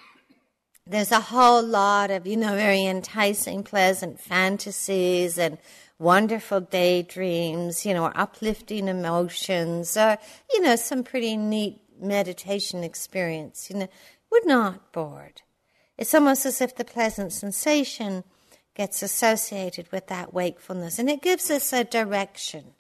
there's 0.88 1.12
a 1.12 1.20
whole 1.20 1.64
lot 1.64 2.10
of, 2.10 2.26
you 2.26 2.38
know, 2.38 2.56
very 2.56 2.84
enticing, 2.84 3.62
pleasant 3.62 4.20
fantasies 4.20 5.38
and 5.38 5.60
wonderful 6.00 6.62
daydreams, 6.62 7.86
you 7.86 7.94
know, 7.94 8.06
or 8.06 8.18
uplifting 8.18 8.88
emotions, 8.88 9.96
or, 9.96 10.18
you 10.52 10.62
know, 10.62 10.76
some 10.76 11.04
pretty 11.04 11.38
neat 11.38 11.82
meditation 12.00 12.84
experience. 12.84 13.70
You 13.70 13.80
know, 13.80 13.88
we're 14.32 14.46
not 14.46 14.92
bored. 14.92 15.42
It's 15.98 16.14
almost 16.14 16.46
as 16.46 16.62
if 16.62 16.76
the 16.76 16.86
pleasant 16.86 17.34
sensation 17.34 18.24
gets 18.76 19.02
associated 19.02 19.92
with 19.92 20.08
that 20.08 20.34
wakefulness, 20.34 21.00
and 21.00 21.10
it 21.10 21.22
gives 21.22 21.50
us 21.50 21.74
a 21.74 21.84
direction. 21.84 22.74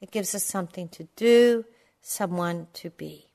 It 0.00 0.10
gives 0.10 0.34
us 0.34 0.44
something 0.44 0.88
to 0.88 1.08
do, 1.14 1.64
someone 2.00 2.68
to 2.74 2.90
be. 2.90 3.26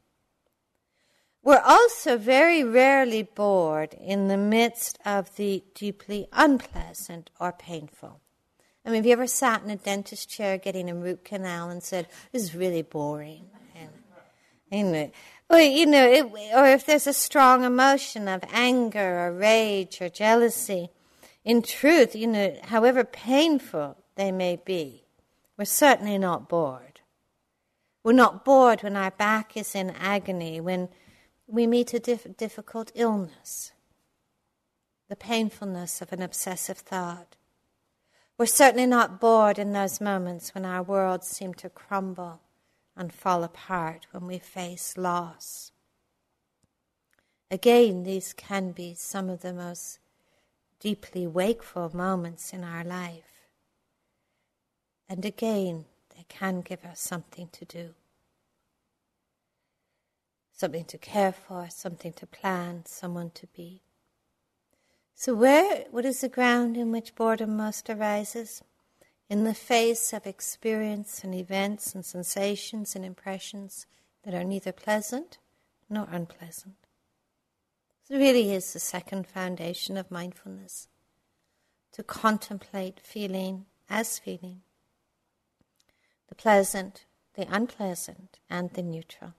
We're 1.44 1.64
also 1.64 2.18
very 2.18 2.64
rarely 2.64 3.24
bored 3.24 3.94
in 3.94 4.28
the 4.28 4.38
midst 4.38 5.00
of 5.06 5.34
the 5.38 5.64
deeply 5.76 6.28
unpleasant 6.34 7.30
or 7.40 7.54
painful. 7.54 8.20
I 8.86 8.90
mean, 8.90 8.98
have 8.98 9.06
you 9.06 9.14
ever 9.14 9.28
sat 9.28 9.64
in 9.64 9.70
a 9.70 9.76
dentist 9.76 10.30
chair 10.30 10.58
getting 10.58 10.90
a 10.90 10.96
root 10.96 11.24
canal 11.24 11.70
and 11.70 11.84
said, 11.84 12.08
"This 12.32 12.44
is 12.44 12.56
really 12.56 12.82
boring"? 12.82 13.50
And, 13.76 14.94
and 14.96 15.12
or 15.50 15.60
you 15.60 15.86
know, 15.86 16.06
it, 16.06 16.26
or 16.54 16.66
if 16.66 16.86
there's 16.86 17.08
a 17.08 17.14
strong 17.14 17.64
emotion 17.64 18.28
of 18.28 18.44
anger 18.52 19.20
or 19.20 19.32
rage 19.32 20.02
or 20.02 20.10
jealousy, 20.10 20.90
in 21.46 21.62
truth, 21.62 22.16
you 22.16 22.28
know, 22.28 22.56
however 22.64 23.06
painful 23.06 23.98
they 24.16 24.32
may 24.32 24.58
be, 24.58 25.06
we're 25.58 25.66
certainly 25.66 26.18
not 26.18 26.50
bored. 26.50 27.00
We're 28.04 28.12
not 28.14 28.44
bored 28.44 28.84
when 28.84 28.98
our 28.98 29.12
back 29.12 29.56
is 29.56 29.74
in 29.74 29.92
agony, 29.92 30.60
when 30.60 30.90
we 31.48 31.66
meet 31.66 31.94
a 31.94 32.00
dif- 32.00 32.36
difficult 32.36 32.92
illness, 32.96 33.72
the 35.10 35.16
painfulness 35.16 36.02
of 36.02 36.12
an 36.12 36.22
obsessive 36.22 36.78
thought. 36.78 37.38
We're 38.38 38.46
certainly 38.46 38.86
not 38.86 39.20
bored 39.22 39.58
in 39.58 39.72
those 39.72 40.02
moments 40.02 40.54
when 40.54 40.66
our 40.66 40.84
worlds 40.84 41.28
seem 41.28 41.54
to 41.56 41.70
crumble 41.70 42.42
and 42.98 43.14
fall 43.14 43.44
apart, 43.44 44.08
when 44.12 44.28
we 44.28 44.40
face 44.40 44.98
loss. 44.98 45.72
Again, 47.50 48.04
these 48.04 48.34
can 48.34 48.72
be 48.72 48.94
some 48.94 49.30
of 49.30 49.42
the 49.42 49.54
most 49.54 50.00
deeply 50.80 51.26
wakeful 51.26 51.96
moments 51.96 52.52
in 52.52 52.64
our 52.64 52.84
life. 52.84 53.50
And 55.08 55.24
again, 55.24 55.86
they 56.16 56.26
can 56.28 56.62
give 56.62 56.84
us 56.84 57.00
something 57.00 57.48
to 57.54 57.66
do 57.66 57.94
something 60.58 60.86
to 60.86 60.98
care 60.98 61.32
for, 61.32 61.68
something 61.70 62.12
to 62.14 62.26
plan, 62.26 62.84
someone 62.86 63.30
to 63.30 63.46
be. 63.48 63.82
So, 65.14 65.36
where, 65.36 65.86
what 65.92 66.06
is 66.06 66.22
the 66.22 66.30
ground 66.30 66.78
in 66.78 66.92
which 66.92 67.16
boredom 67.16 67.56
most 67.56 67.90
arises? 67.90 68.64
In 69.30 69.44
the 69.44 69.54
face 69.54 70.14
of 70.14 70.26
experience 70.26 71.24
and 71.24 71.36
events 71.36 71.94
and 71.94 72.06
sensations 72.06 72.96
and 72.96 73.04
impressions 73.04 73.86
that 74.24 74.34
are 74.34 74.44
neither 74.44 74.72
pleasant 74.72 75.38
nor 75.90 76.08
unpleasant. 76.10 76.76
It 78.10 78.16
really 78.16 78.54
is 78.54 78.72
the 78.72 78.80
second 78.80 79.28
foundation 79.28 79.98
of 79.98 80.10
mindfulness 80.10 80.88
to 81.92 82.04
contemplate 82.04 83.02
feeling 83.04 83.66
as 83.90 84.20
feeling, 84.20 84.62
the 86.30 86.36
pleasant, 86.36 87.06
the 87.34 87.48
unpleasant, 87.50 88.40
and 88.50 88.72
the 88.72 88.82
neutral. 88.82 89.34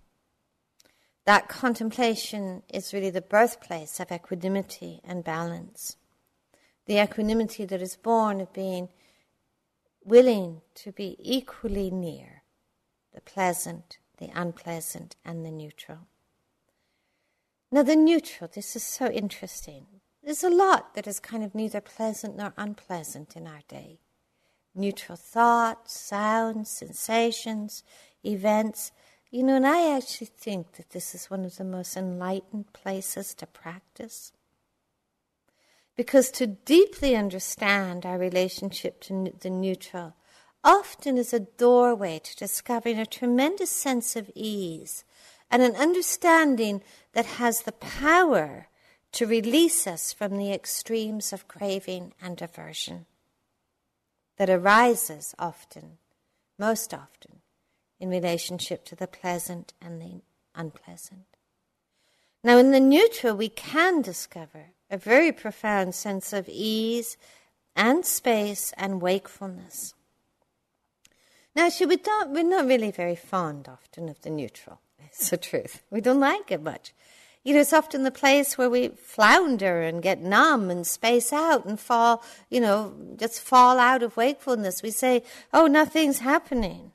That 1.24 1.48
contemplation 1.48 2.62
is 2.68 2.92
really 2.92 3.10
the 3.10 3.20
birthplace 3.20 4.00
of 4.00 4.10
equanimity 4.10 5.00
and 5.04 5.24
balance. 5.24 5.96
The 6.86 7.02
equanimity 7.02 7.64
that 7.66 7.82
is 7.82 7.96
born 7.96 8.40
of 8.40 8.52
being 8.52 8.88
willing 10.04 10.62
to 10.74 10.92
be 10.92 11.16
equally 11.18 11.90
near 11.90 12.42
the 13.14 13.20
pleasant, 13.20 13.98
the 14.18 14.30
unpleasant, 14.34 15.16
and 15.24 15.44
the 15.44 15.50
neutral. 15.50 16.06
Now, 17.70 17.82
the 17.82 17.96
neutral, 17.96 18.50
this 18.52 18.74
is 18.76 18.82
so 18.82 19.06
interesting. 19.10 19.86
There's 20.22 20.44
a 20.44 20.50
lot 20.50 20.94
that 20.94 21.06
is 21.06 21.20
kind 21.20 21.44
of 21.44 21.54
neither 21.54 21.80
pleasant 21.80 22.36
nor 22.36 22.54
unpleasant 22.56 23.36
in 23.36 23.46
our 23.46 23.60
day. 23.68 24.00
Neutral 24.74 25.16
thoughts, 25.16 25.98
sounds, 25.98 26.70
sensations, 26.70 27.82
events 28.24 28.92
you 29.30 29.42
know, 29.42 29.56
and 29.56 29.66
I 29.66 29.94
actually 29.94 30.28
think 30.28 30.72
that 30.72 30.90
this 30.90 31.14
is 31.14 31.30
one 31.30 31.44
of 31.44 31.56
the 31.56 31.64
most 31.64 31.96
enlightened 31.96 32.72
places 32.72 33.34
to 33.34 33.46
practice. 33.46 34.32
Because 35.98 36.30
to 36.30 36.46
deeply 36.46 37.16
understand 37.16 38.06
our 38.06 38.18
relationship 38.18 39.00
to 39.00 39.32
the 39.40 39.50
neutral 39.50 40.14
often 40.62 41.18
is 41.18 41.32
a 41.32 41.40
doorway 41.40 42.20
to 42.20 42.36
discovering 42.36 43.00
a 43.00 43.04
tremendous 43.04 43.70
sense 43.70 44.14
of 44.14 44.30
ease 44.36 45.02
and 45.50 45.60
an 45.60 45.74
understanding 45.74 46.84
that 47.14 47.26
has 47.26 47.62
the 47.62 47.72
power 47.72 48.68
to 49.10 49.26
release 49.26 49.88
us 49.88 50.12
from 50.12 50.36
the 50.36 50.52
extremes 50.52 51.32
of 51.32 51.48
craving 51.48 52.14
and 52.22 52.40
aversion 52.40 53.06
that 54.36 54.48
arises 54.48 55.34
often, 55.36 55.98
most 56.60 56.94
often, 56.94 57.40
in 57.98 58.08
relationship 58.08 58.84
to 58.84 58.94
the 58.94 59.08
pleasant 59.08 59.74
and 59.82 60.00
the 60.00 60.22
unpleasant. 60.54 61.26
Now, 62.44 62.56
in 62.58 62.70
the 62.70 62.78
neutral, 62.78 63.34
we 63.34 63.48
can 63.48 64.00
discover 64.00 64.74
a 64.90 64.96
very 64.96 65.32
profound 65.32 65.94
sense 65.94 66.32
of 66.32 66.48
ease 66.48 67.16
and 67.76 68.04
space 68.04 68.72
and 68.76 69.00
wakefulness. 69.00 69.94
Now, 71.54 71.68
we 71.80 71.96
don't, 71.96 72.30
we're 72.30 72.44
not 72.44 72.66
really 72.66 72.90
very 72.90 73.16
fond 73.16 73.68
often 73.68 74.08
of 74.08 74.20
the 74.22 74.30
neutral. 74.30 74.80
It's 75.06 75.30
the 75.30 75.36
truth. 75.36 75.82
We 75.90 76.00
don't 76.00 76.20
like 76.20 76.50
it 76.50 76.62
much. 76.62 76.92
You 77.42 77.54
know, 77.54 77.60
it's 77.60 77.72
often 77.72 78.02
the 78.02 78.10
place 78.10 78.58
where 78.58 78.68
we 78.68 78.88
flounder 78.88 79.80
and 79.80 80.02
get 80.02 80.20
numb 80.20 80.70
and 80.70 80.86
space 80.86 81.32
out 81.32 81.64
and 81.64 81.80
fall, 81.80 82.22
you 82.50 82.60
know, 82.60 82.94
just 83.16 83.40
fall 83.40 83.78
out 83.78 84.02
of 84.02 84.16
wakefulness. 84.16 84.82
We 84.82 84.90
say, 84.90 85.22
oh, 85.52 85.66
nothing's 85.66 86.18
happening. 86.18 86.92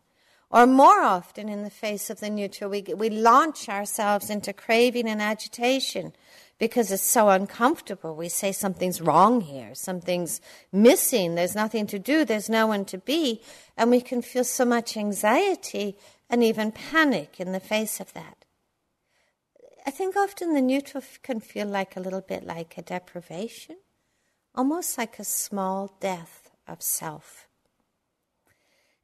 Or 0.49 0.67
more 0.67 1.01
often, 1.01 1.49
in 1.49 1.63
the 1.63 1.71
face 1.71 2.11
of 2.11 2.19
the 2.19 2.29
neutral, 2.29 2.69
we, 2.69 2.83
we 2.95 3.09
launch 3.09 3.67
ourselves 3.67 4.29
into 4.29 4.53
craving 4.53 5.09
and 5.09 5.21
agitation 5.21 6.13
because 6.59 6.91
it's 6.91 7.03
so 7.03 7.29
uncomfortable. 7.29 8.15
We 8.15 8.29
say 8.29 8.51
something's 8.51 9.01
wrong 9.01 9.41
here, 9.41 9.75
something's 9.75 10.39
missing, 10.71 11.35
there's 11.35 11.55
nothing 11.55 11.87
to 11.87 11.99
do, 11.99 12.25
there's 12.25 12.49
no 12.49 12.67
one 12.67 12.85
to 12.85 12.97
be, 12.97 13.41
and 13.75 13.89
we 13.89 14.01
can 14.01 14.21
feel 14.21 14.43
so 14.43 14.65
much 14.65 14.95
anxiety 14.95 15.97
and 16.29 16.43
even 16.43 16.71
panic 16.71 17.39
in 17.39 17.51
the 17.51 17.59
face 17.59 17.99
of 17.99 18.13
that. 18.13 18.45
I 19.85 19.91
think 19.91 20.15
often 20.15 20.53
the 20.53 20.61
neutral 20.61 21.03
can 21.23 21.39
feel 21.39 21.67
like 21.67 21.97
a 21.97 21.99
little 21.99 22.21
bit 22.21 22.45
like 22.45 22.77
a 22.77 22.81
deprivation, 22.81 23.77
almost 24.55 24.97
like 24.97 25.19
a 25.19 25.25
small 25.25 25.97
death 25.99 26.49
of 26.67 26.81
self. 26.81 27.47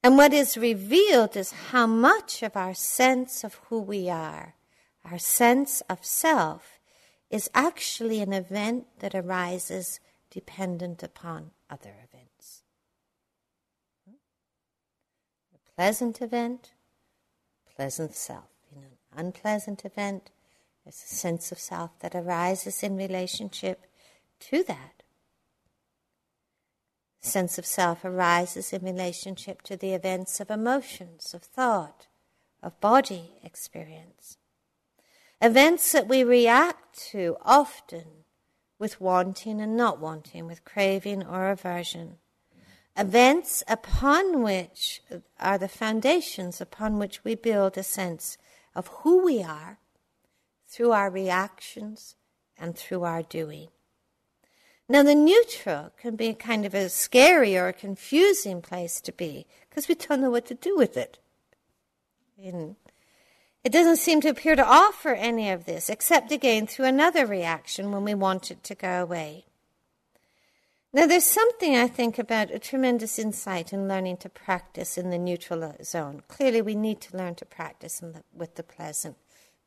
And 0.02 0.16
what 0.16 0.34
is 0.34 0.58
revealed 0.58 1.36
is 1.36 1.52
how 1.72 1.86
much 1.86 2.42
of 2.42 2.56
our 2.56 2.74
sense 2.74 3.44
of 3.44 3.56
who 3.68 3.82
we 3.82 4.10
are, 4.10 4.56
our 5.04 5.20
sense 5.20 5.82
of 5.90 6.06
self, 6.06 6.79
is 7.30 7.50
actually 7.54 8.22
an 8.22 8.34
event 8.34 8.88
that 9.00 9.16
arises 9.16 10.00
dependent 10.32 11.04
upon 11.04 11.52
other 11.70 11.94
events. 12.04 12.64
A 14.08 15.76
pleasant 15.76 16.22
event, 16.22 16.72
pleasant 17.76 18.16
self. 18.16 18.50
In 18.76 18.84
an 18.84 18.98
unpleasant 19.16 19.86
event, 19.86 20.32
there's 20.84 21.04
a 21.04 21.16
sense 21.16 21.52
of 21.52 21.60
self 21.60 21.92
that 22.00 22.16
arises 22.16 22.84
in 22.84 22.96
relationship 22.98 23.86
to 24.40 24.64
that 24.64 25.00
sense 27.22 27.58
of 27.58 27.66
self 27.66 28.04
arises 28.06 28.74
in 28.74 28.84
relationship 28.84 29.62
to 29.64 29.76
the 29.76 29.94
events 29.94 30.40
of 30.40 30.50
emotions, 30.50 31.34
of 31.34 31.44
thought, 31.44 32.08
of 32.64 32.80
body 32.80 33.32
experience. 33.44 34.38
Events 35.42 35.92
that 35.94 36.08
we 36.08 36.24
react 36.24 37.00
to 37.12 37.38
often 37.42 38.06
with 38.78 39.00
wanting 39.00 39.62
and 39.62 39.76
not 39.76 40.00
wanting, 40.00 40.48
with 40.48 40.66
craving 40.66 41.26
or 41.26 41.50
aversion. 41.50 42.18
Events 42.98 43.64
upon 43.68 44.42
which 44.44 45.02
are 45.40 45.58
the 45.58 45.70
foundations 45.70 46.60
upon 46.60 46.98
which 46.98 47.24
we 47.24 47.36
build 47.36 47.78
a 47.78 47.84
sense 47.84 48.38
of 48.76 48.88
who 48.88 49.24
we 49.24 49.42
are 49.42 49.80
through 50.68 50.92
our 50.92 51.10
reactions 51.10 52.16
and 52.58 52.76
through 52.76 53.04
our 53.04 53.24
doing. 53.24 53.70
Now, 54.90 55.04
the 55.04 55.16
neutral 55.16 55.92
can 55.98 56.16
be 56.16 56.34
kind 56.34 56.66
of 56.66 56.74
a 56.74 56.90
scary 56.90 57.56
or 57.56 57.68
a 57.68 57.74
confusing 57.74 58.62
place 58.62 59.00
to 59.02 59.12
be 59.12 59.46
because 59.70 59.88
we 59.88 59.96
don't 59.96 60.20
know 60.20 60.32
what 60.32 60.48
to 60.48 60.56
do 60.56 60.76
with 60.76 60.98
it. 60.98 61.20
And 62.44 62.76
it 63.64 63.72
doesn't 63.72 63.98
seem 63.98 64.22
to 64.22 64.30
appear 64.30 64.56
to 64.56 64.66
offer 64.66 65.10
any 65.10 65.50
of 65.50 65.66
this, 65.66 65.90
except 65.90 66.32
again 66.32 66.66
through 66.66 66.86
another 66.86 67.26
reaction 67.26 67.92
when 67.92 68.04
we 68.04 68.14
want 68.14 68.52
it 68.52 68.64
to 68.64 68.76
go 68.76 69.02
away. 69.02 69.46
Now, 70.92 71.06
there's 71.06 71.26
something 71.26 71.76
I 71.76 71.88
think 71.88 72.18
about 72.18 72.50
a 72.50 72.58
tremendous 72.58 73.20
insight 73.20 73.72
in 73.72 73.88
learning 73.88 74.18
to 74.18 74.30
practice 74.30 74.98
in 74.98 75.12
the 75.12 75.20
neutral 75.20 75.76
zone. 75.84 76.24
Clearly, 76.28 76.64
we 76.64 76.74
need 76.74 77.00
to 77.02 77.18
learn 77.18 77.36
to 77.36 77.46
practice 77.46 78.00
the, 78.00 78.24
with 78.34 78.56
the 78.56 78.64
pleasant. 78.64 79.16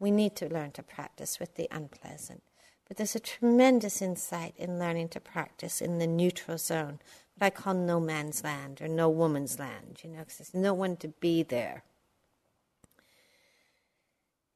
We 0.01 0.11
need 0.11 0.35
to 0.37 0.49
learn 0.49 0.73
to 0.73 0.83
practice 0.83 1.39
with 1.39 1.55
the 1.55 1.69
unpleasant. 1.71 2.43
But 2.89 2.97
there's 2.97 3.15
a 3.15 3.21
tremendous 3.21 4.03
insight 4.03 4.55
in 4.57 4.81
learning 4.81 5.11
to 5.11 5.21
practice 5.21 5.81
in 5.81 5.99
the 5.99 6.09
neutral 6.09 6.59
zone, 6.59 6.99
what 7.39 7.47
I 7.47 7.51
call 7.51 7.75
no 7.75 8.01
man's 8.01 8.43
land 8.43 8.83
or 8.83 8.89
no 8.89 9.09
woman's 9.09 9.61
land, 9.61 10.01
you 10.03 10.11
know, 10.11 10.21
because 10.21 10.39
there's 10.39 10.55
no 10.55 10.75
one 10.75 10.97
to 10.97 11.09
be 11.09 11.45
there. 11.45 11.85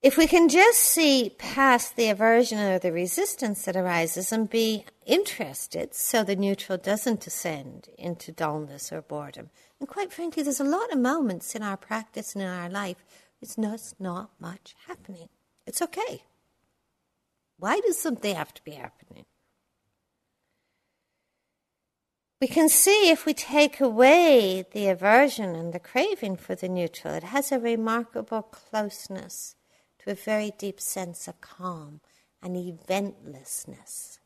If 0.03 0.17
we 0.17 0.27
can 0.27 0.49
just 0.49 0.79
see 0.79 1.35
past 1.39 1.97
the 1.97 2.11
aversion 2.11 2.59
or 2.59 2.79
the 2.79 2.93
resistance 2.93 3.65
that 3.65 3.77
arises 3.77 4.31
and 4.31 4.49
be 4.49 4.85
interested 5.07 5.95
so 5.95 6.23
the 6.23 6.37
neutral 6.37 6.79
doesn't 6.79 7.23
descend 7.23 7.89
into 7.99 8.31
dullness 8.31 8.93
or 8.93 9.01
boredom. 9.01 9.51
And 9.81 9.89
quite 9.89 10.13
frankly, 10.13 10.43
there's 10.43 10.61
a 10.61 10.65
lot 10.65 10.93
of 10.93 10.99
moments 10.99 11.55
in 11.55 11.63
our 11.63 11.77
practice 11.77 12.35
and 12.35 12.43
in 12.43 12.49
our 12.49 12.69
life, 12.69 13.05
it's 13.41 13.57
just 13.57 13.99
not 14.01 14.31
much 14.39 14.75
happening. 14.87 15.29
It's 15.67 15.83
okay. 15.83 16.23
Why 17.59 17.81
does 17.81 17.99
something 17.99 18.35
have 18.35 18.55
to 18.55 18.63
be 18.63 18.73
happening? 18.73 19.25
We 22.41 22.47
can 22.49 22.69
see 22.69 23.11
if 23.11 23.25
we 23.25 23.33
take 23.33 23.81
away 23.81 24.67
the 24.73 24.89
aversion 24.89 25.57
and 25.57 25.73
the 25.73 25.81
craving 25.81 26.37
for 26.37 26.55
the 26.55 26.69
neutral, 26.69 27.15
it 27.15 27.25
has 27.25 27.51
a 27.51 27.59
remarkable 27.59 28.43
closeness 28.43 29.56
to 30.07 30.13
a 30.13 30.15
very 30.15 30.53
deep 30.57 30.81
sense 30.81 31.27
of 31.29 31.41
calm 31.41 32.01
and 32.43 32.57
eventlessness. 32.57 34.19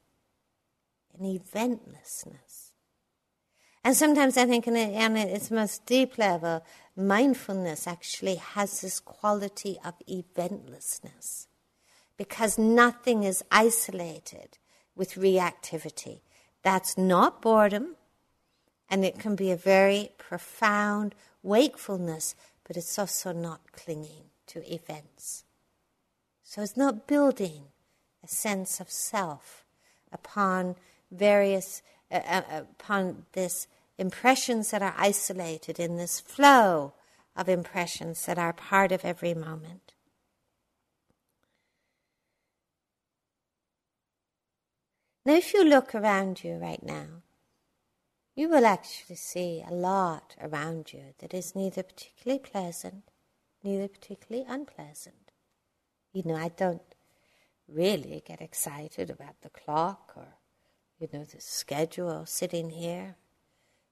An 1.19 1.25
eventlessness. 1.25 2.73
And 3.83 3.97
sometimes 3.97 4.37
I 4.37 4.45
think, 4.45 4.69
on 4.69 4.77
its 4.77 5.51
most 5.51 5.87
deep 5.87 6.19
level, 6.19 6.63
mindfulness 6.95 7.87
actually 7.87 8.35
has 8.37 8.83
this 8.83 9.01
quality 9.01 9.79
of 9.83 9.95
eventlessness 10.07 11.47
because 12.19 12.59
nothing 12.59 13.25
is 13.25 13.43
isolated 13.51 14.59
with 14.95 15.15
reactivity. 15.15 16.21
That's 16.63 16.99
not 16.99 17.41
boredom, 17.41 17.97
and 18.91 19.03
it 19.03 19.19
can 19.19 19.35
be 19.35 19.51
a 19.51 19.57
very 19.57 20.11
profound 20.19 21.15
wakefulness, 21.43 22.35
but 22.67 22.77
it's 22.77 22.99
also 22.99 23.33
not 23.33 23.73
clinging 23.73 24.25
to 24.49 24.71
events. 24.71 25.45
So 26.51 26.63
it's 26.63 26.77
not 26.77 27.07
building 27.07 27.67
a 28.25 28.27
sense 28.27 28.81
of 28.81 28.91
self 28.91 29.65
upon 30.11 30.75
various, 31.13 31.81
uh, 32.11 32.23
uh, 32.27 32.43
upon 32.73 33.27
this 33.35 33.69
impressions 33.99 34.73
that 34.73 34.83
are 34.83 34.97
isolated 34.99 35.79
in 35.79 35.97
this 35.97 36.19
flow 36.19 36.95
of 37.37 37.49
impressions 37.49 38.27
that 38.27 38.37
are 38.37 38.53
part 38.53 38.91
of 38.91 39.05
every 39.05 39.33
moment. 39.33 39.93
Now, 45.25 45.35
if 45.35 45.55
you 45.55 45.65
look 45.65 45.95
around 45.95 46.43
you 46.43 46.55
right 46.55 46.83
now, 46.83 47.23
you 48.35 48.49
will 48.49 48.67
actually 48.67 49.15
see 49.15 49.63
a 49.65 49.73
lot 49.73 50.35
around 50.41 50.93
you 50.93 51.15
that 51.21 51.33
is 51.33 51.55
neither 51.55 51.85
particularly 51.85 52.41
pleasant, 52.41 53.05
neither 53.63 53.87
particularly 53.87 54.45
unpleasant. 54.49 55.20
You 56.13 56.23
know, 56.25 56.37
I 56.37 56.49
don't 56.49 56.83
really 57.69 58.23
get 58.27 58.41
excited 58.41 59.11
about 59.11 59.41
the 59.43 59.51
clock 59.51 60.13
or, 60.17 60.35
you 60.99 61.09
know, 61.13 61.25
the 61.25 61.41
schedule 61.41 62.27
sitting 62.27 62.71
here. 62.71 63.17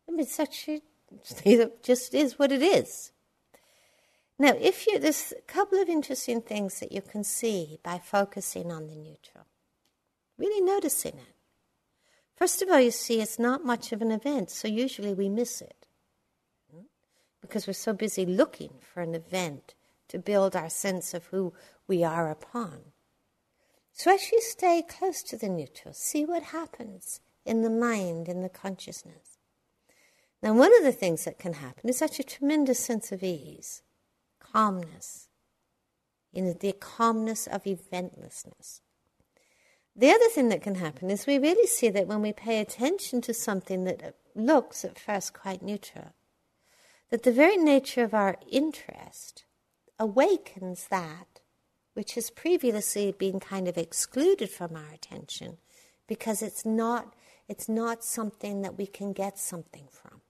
I 0.08 0.12
mean, 0.12 0.26
actually 0.38 0.82
it 1.44 1.82
just 1.82 2.14
is 2.14 2.38
what 2.38 2.52
it 2.52 2.62
is. 2.62 3.12
Now, 4.38 4.54
if 4.58 4.86
you, 4.86 4.98
there's 4.98 5.32
a 5.36 5.42
couple 5.42 5.80
of 5.80 5.88
interesting 5.88 6.42
things 6.42 6.80
that 6.80 6.92
you 6.92 7.02
can 7.02 7.24
see 7.24 7.78
by 7.82 7.98
focusing 7.98 8.70
on 8.70 8.86
the 8.86 8.94
neutral 8.94 9.46
really 10.38 10.60
noticing 10.64 11.14
it. 11.14 11.34
First 12.36 12.62
of 12.62 12.70
all, 12.70 12.80
you 12.80 12.92
see 12.92 13.20
it's 13.20 13.38
not 13.38 13.64
much 13.64 13.92
of 13.92 14.00
an 14.00 14.12
event, 14.12 14.50
so 14.50 14.68
usually 14.68 15.12
we 15.12 15.28
miss 15.28 15.60
it 15.60 15.86
hmm? 16.72 16.82
because 17.42 17.66
we're 17.66 17.72
so 17.72 17.92
busy 17.92 18.24
looking 18.24 18.74
for 18.80 19.02
an 19.02 19.14
event 19.14 19.74
to 20.08 20.18
build 20.18 20.56
our 20.56 20.70
sense 20.70 21.14
of 21.14 21.26
who 21.26 21.52
we 21.86 22.02
are 22.04 22.30
upon. 22.30 22.92
So 23.92 24.14
as 24.14 24.30
you 24.30 24.40
stay 24.40 24.82
close 24.88 25.22
to 25.24 25.36
the 25.36 25.48
neutral, 25.48 25.92
see 25.94 26.24
what 26.24 26.44
happens 26.44 27.20
in 27.44 27.62
the 27.62 27.70
mind, 27.70 28.28
in 28.28 28.42
the 28.42 28.48
consciousness. 28.48 29.38
Now, 30.42 30.54
one 30.54 30.76
of 30.76 30.84
the 30.84 30.92
things 30.92 31.24
that 31.24 31.38
can 31.38 31.54
happen 31.54 31.88
is 31.88 31.98
such 31.98 32.20
a 32.20 32.24
tremendous 32.24 32.78
sense 32.78 33.10
of 33.10 33.24
ease, 33.24 33.82
calmness, 34.38 35.28
you 36.32 36.42
know, 36.42 36.52
the 36.52 36.72
calmness 36.72 37.46
of 37.48 37.64
eventlessness. 37.64 38.80
The 39.96 40.10
other 40.10 40.28
thing 40.28 40.48
that 40.50 40.62
can 40.62 40.76
happen 40.76 41.10
is 41.10 41.26
we 41.26 41.38
really 41.38 41.66
see 41.66 41.88
that 41.90 42.06
when 42.06 42.22
we 42.22 42.32
pay 42.32 42.60
attention 42.60 43.20
to 43.22 43.34
something 43.34 43.82
that 43.84 44.14
looks 44.36 44.84
at 44.84 44.96
first 44.96 45.32
quite 45.32 45.60
neutral, 45.60 46.14
that 47.10 47.24
the 47.24 47.32
very 47.32 47.56
nature 47.56 48.04
of 48.04 48.14
our 48.14 48.36
interest 48.48 49.44
awakens 49.98 50.86
that 50.88 51.40
which 51.98 52.14
has 52.14 52.30
previously 52.30 53.10
been 53.10 53.40
kind 53.40 53.66
of 53.66 53.76
excluded 53.76 54.48
from 54.48 54.76
our 54.76 54.92
attention 54.94 55.56
because 56.06 56.42
it's 56.42 56.64
not, 56.64 57.12
it's 57.48 57.68
not 57.68 58.04
something 58.04 58.62
that 58.62 58.78
we 58.78 58.86
can 58.86 59.12
get 59.12 59.36
something 59.36 59.88
from. 59.90 60.20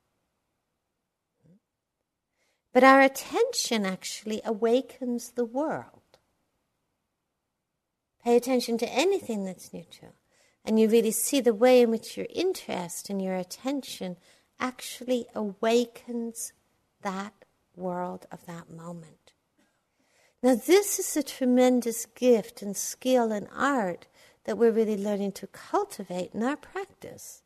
But 2.73 2.85
our 2.85 3.03
attention 3.03 3.85
actually 3.85 4.41
awakens 4.47 5.33
the 5.33 5.45
world. 5.45 6.17
Pay 8.25 8.35
attention 8.35 8.79
to 8.79 8.89
anything 8.89 9.45
that's 9.45 9.71
neutral, 9.71 10.15
and 10.65 10.81
you 10.81 10.89
really 10.89 11.11
see 11.11 11.43
the 11.43 11.53
way 11.53 11.83
in 11.83 11.91
which 11.91 12.17
your 12.17 12.29
interest 12.35 13.11
and 13.11 13.21
your 13.21 13.37
attention 13.37 14.17
actually 14.59 15.27
awakens 15.35 16.55
that 17.03 17.35
world 17.77 18.27
of 18.33 18.47
that 18.47 18.71
moment. 18.71 19.18
Now, 20.43 20.55
this 20.55 20.99
is 21.01 21.17
a 21.17 21.23
tremendous 21.23 22.07
gift 22.07 22.63
and 22.63 22.77
skill 22.77 23.33
and 23.33 23.49
art 23.53 24.07
that 24.45 24.57
we're 24.57 24.71
really 24.71 24.97
learning 24.97 25.33
to 25.33 25.49
cultivate 25.49 26.31
in 26.33 26.43
our 26.45 26.57
practice. 26.57 27.43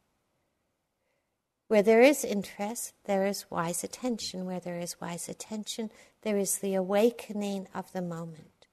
Where 1.68 1.82
there 1.82 2.02
is 2.02 2.22
interest, 2.22 2.92
there 3.06 3.24
is 3.24 3.50
wise 3.50 3.82
attention. 3.82 4.44
Where 4.44 4.60
there 4.60 4.78
is 4.78 5.00
wise 5.00 5.26
attention, 5.26 5.90
there 6.20 6.36
is 6.36 6.58
the 6.58 6.74
awakening 6.74 7.66
of 7.74 7.90
the 7.92 8.02
moment. 8.02 8.66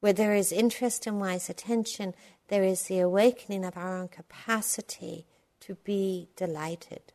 Where 0.00 0.12
there 0.12 0.34
is 0.34 0.52
interest 0.52 1.06
and 1.06 1.18
wise 1.18 1.48
attention, 1.48 2.12
there 2.48 2.62
is 2.62 2.82
the 2.82 3.00
awakening 3.00 3.64
of 3.64 3.78
our 3.78 3.96
own 3.96 4.08
capacity 4.08 5.24
to 5.60 5.76
be 5.76 6.28
delighted, 6.36 7.14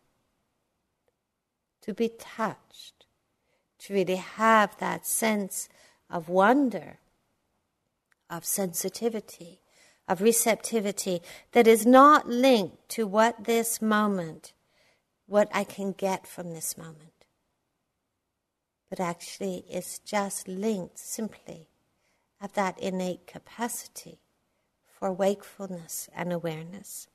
to 1.83 1.93
be 1.93 2.09
touched, 2.09 3.05
to 3.77 3.93
really 3.93 4.15
have 4.15 4.75
that 4.79 5.05
sense 5.05 5.69
of 6.09 6.29
wonder, 6.29 6.97
of 8.29 8.45
sensitivity, 8.45 9.61
of 10.07 10.21
receptivity 10.21 11.21
that 11.51 11.67
is 11.67 11.85
not 11.85 12.27
linked 12.27 12.89
to 12.89 13.05
what 13.05 13.43
this 13.43 13.81
moment 13.81 14.53
what 15.27 15.47
I 15.53 15.63
can 15.63 15.91
get 15.91 16.25
from 16.25 16.53
this 16.53 16.75
moment, 16.75 17.25
but 18.89 18.99
actually 18.99 19.63
is 19.69 19.99
just 19.99 20.47
linked 20.47 20.97
simply 20.97 21.67
of 22.41 22.53
that 22.53 22.79
innate 22.79 23.27
capacity 23.27 24.17
for 24.87 25.11
wakefulness 25.11 26.09
and 26.15 26.33
awareness. 26.33 27.07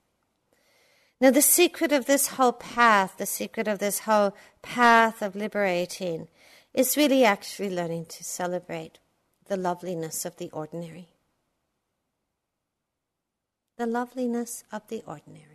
Now, 1.21 1.31
the 1.31 1.43
secret 1.43 1.91
of 1.91 2.07
this 2.07 2.29
whole 2.29 2.53
path, 2.53 3.17
the 3.19 3.27
secret 3.27 3.67
of 3.67 3.79
this 3.79 4.01
whole 4.01 4.35
path 4.63 5.23
of 5.23 5.35
liberating, 5.35 6.29
is 6.75 6.97
really 6.97 7.25
actually 7.25 7.71
learning 7.71 8.07
to 8.07 8.25
celebrate 8.25 8.99
the 9.47 9.57
loveliness 9.57 10.25
of 10.25 10.37
the 10.37 10.51
ordinary. 10.51 11.09
The 13.79 13.87
loveliness 13.87 14.65
of 14.73 14.87
the 14.89 15.03
ordinary 15.07 15.55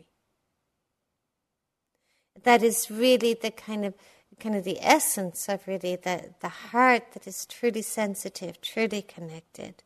that 2.43 2.63
is 2.63 2.89
really 2.89 3.33
the 3.33 3.51
kind 3.51 3.85
of 3.85 3.93
kind 4.39 4.55
of 4.55 4.63
the 4.63 4.77
essence 4.79 5.49
of 5.49 5.67
really 5.67 5.95
the, 5.95 6.33
the 6.39 6.49
heart 6.49 7.11
that 7.13 7.27
is 7.27 7.45
truly 7.45 7.81
sensitive, 7.81 8.61
truly 8.61 9.01
connected. 9.01 9.83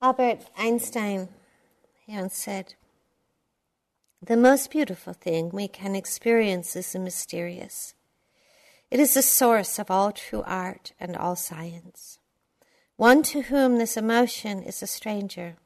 Albert 0.00 0.38
Einstein 0.56 1.28
once 2.08 2.36
said, 2.36 2.74
The 4.22 4.36
most 4.36 4.70
beautiful 4.70 5.14
thing 5.14 5.48
we 5.48 5.66
can 5.66 5.96
experience 5.96 6.76
is 6.76 6.92
the 6.92 6.98
mysterious. 6.98 7.94
It 8.90 9.00
is 9.00 9.14
the 9.14 9.22
source 9.22 9.78
of 9.78 9.90
all 9.90 10.12
true 10.12 10.42
art 10.44 10.92
and 11.00 11.16
all 11.16 11.36
science. 11.36 12.18
One 12.96 13.22
to 13.24 13.42
whom 13.42 13.78
this 13.78 13.96
emotion 13.96 14.62
is 14.62 14.82
a 14.82 14.86
stranger 14.86 15.56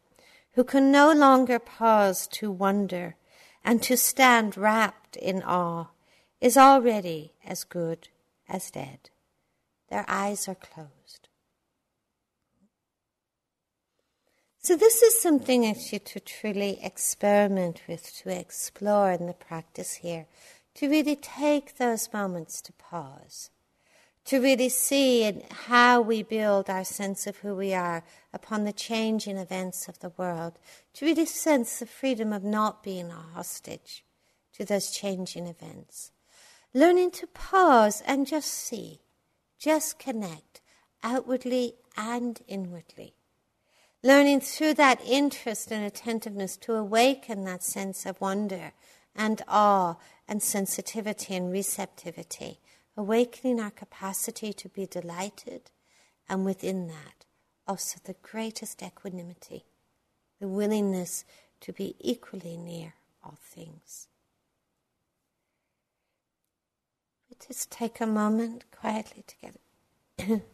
who 0.53 0.63
can 0.63 0.93
no 0.93 1.13
longer 1.13 1.59
pause 1.59 2.29
to 2.29 2.51
wonder 2.51 3.17
and 3.65 3.83
to 3.83 3.97
stand 3.97 4.57
wrapped 4.57 5.17
in 5.17 5.43
awe, 5.43 5.87
is 6.41 6.57
already 6.57 7.33
as 7.45 7.65
good 7.65 8.09
as 8.49 8.71
dead. 8.71 9.11
Their 9.89 10.05
eyes 10.07 10.47
are 10.47 10.55
closed. 10.55 10.94
So, 14.65 14.77
this 14.77 15.03
is 15.03 15.21
something 15.21 15.67
actually 15.67 15.99
to 15.99 16.21
truly 16.21 16.79
experiment 16.83 17.83
with, 17.87 18.17
to 18.23 18.31
explore 18.31 19.13
in 19.13 19.27
the 19.27 19.35
practice 19.35 19.97
here, 19.97 20.27
to 20.77 20.89
really 20.89 21.17
take 21.17 21.77
those 21.77 22.11
moments 22.13 22.63
to 22.63 22.73
pause 22.73 23.51
to 24.25 24.41
really 24.41 24.71
see 24.71 25.43
how 25.67 26.01
we 26.01 26.23
build 26.23 26.71
our 26.71 26.85
sense 26.85 27.27
of 27.27 27.37
who 27.39 27.55
we 27.55 27.75
are 27.75 28.03
upon 28.33 28.65
the 28.65 28.73
changing 28.73 29.37
events 29.37 29.87
of 29.87 29.99
the 29.99 30.13
world, 30.17 30.59
to 30.95 31.05
really 31.05 31.27
sense 31.27 31.79
the 31.79 31.87
freedom 31.87 32.33
of 32.33 32.43
not 32.43 32.83
being 32.83 33.11
a 33.11 33.35
hostage 33.35 34.05
to 34.55 34.65
those 34.65 34.91
changing 34.91 35.47
events. 35.47 36.11
Learning 36.73 37.11
to 37.11 37.27
pause 37.27 38.03
and 38.07 38.27
just 38.27 38.51
see, 38.51 39.01
just 39.59 39.99
connect 39.99 40.63
outwardly 41.03 41.75
and 41.97 42.41
inwardly. 42.49 43.15
Learning 44.05 44.39
through 44.39 44.75
that 44.75 45.01
interest 45.05 45.73
and 45.73 45.83
attentiveness 45.83 46.59
to 46.59 46.75
awaken 46.75 47.45
that 47.45 47.63
sense 47.63 48.05
of 48.05 48.21
wonder 48.21 48.73
and 49.17 49.41
awe 49.49 49.97
and 50.29 50.43
sensitivity 50.43 51.35
and 51.35 51.51
receptivity 51.51 52.61
awakening 52.97 53.61
our 53.61 53.71
capacity 53.71 54.53
to 54.53 54.69
be 54.69 54.87
delighted, 54.87 55.71
and 56.29 56.45
within 56.45 56.87
that, 56.89 57.25
also 57.67 57.99
the 58.05 58.15
greatest 58.23 58.83
equanimity, 58.83 59.65
the 60.41 60.49
willingness 60.49 61.25
to 61.61 61.73
be 61.73 61.97
equally 61.99 62.57
near 62.57 62.95
all 63.25 63.39
things. 63.43 64.09
We 67.29 67.37
just 67.47 67.71
take 67.71 68.01
a 68.01 68.07
moment 68.07 68.65
quietly 68.71 69.25
together. 69.27 70.43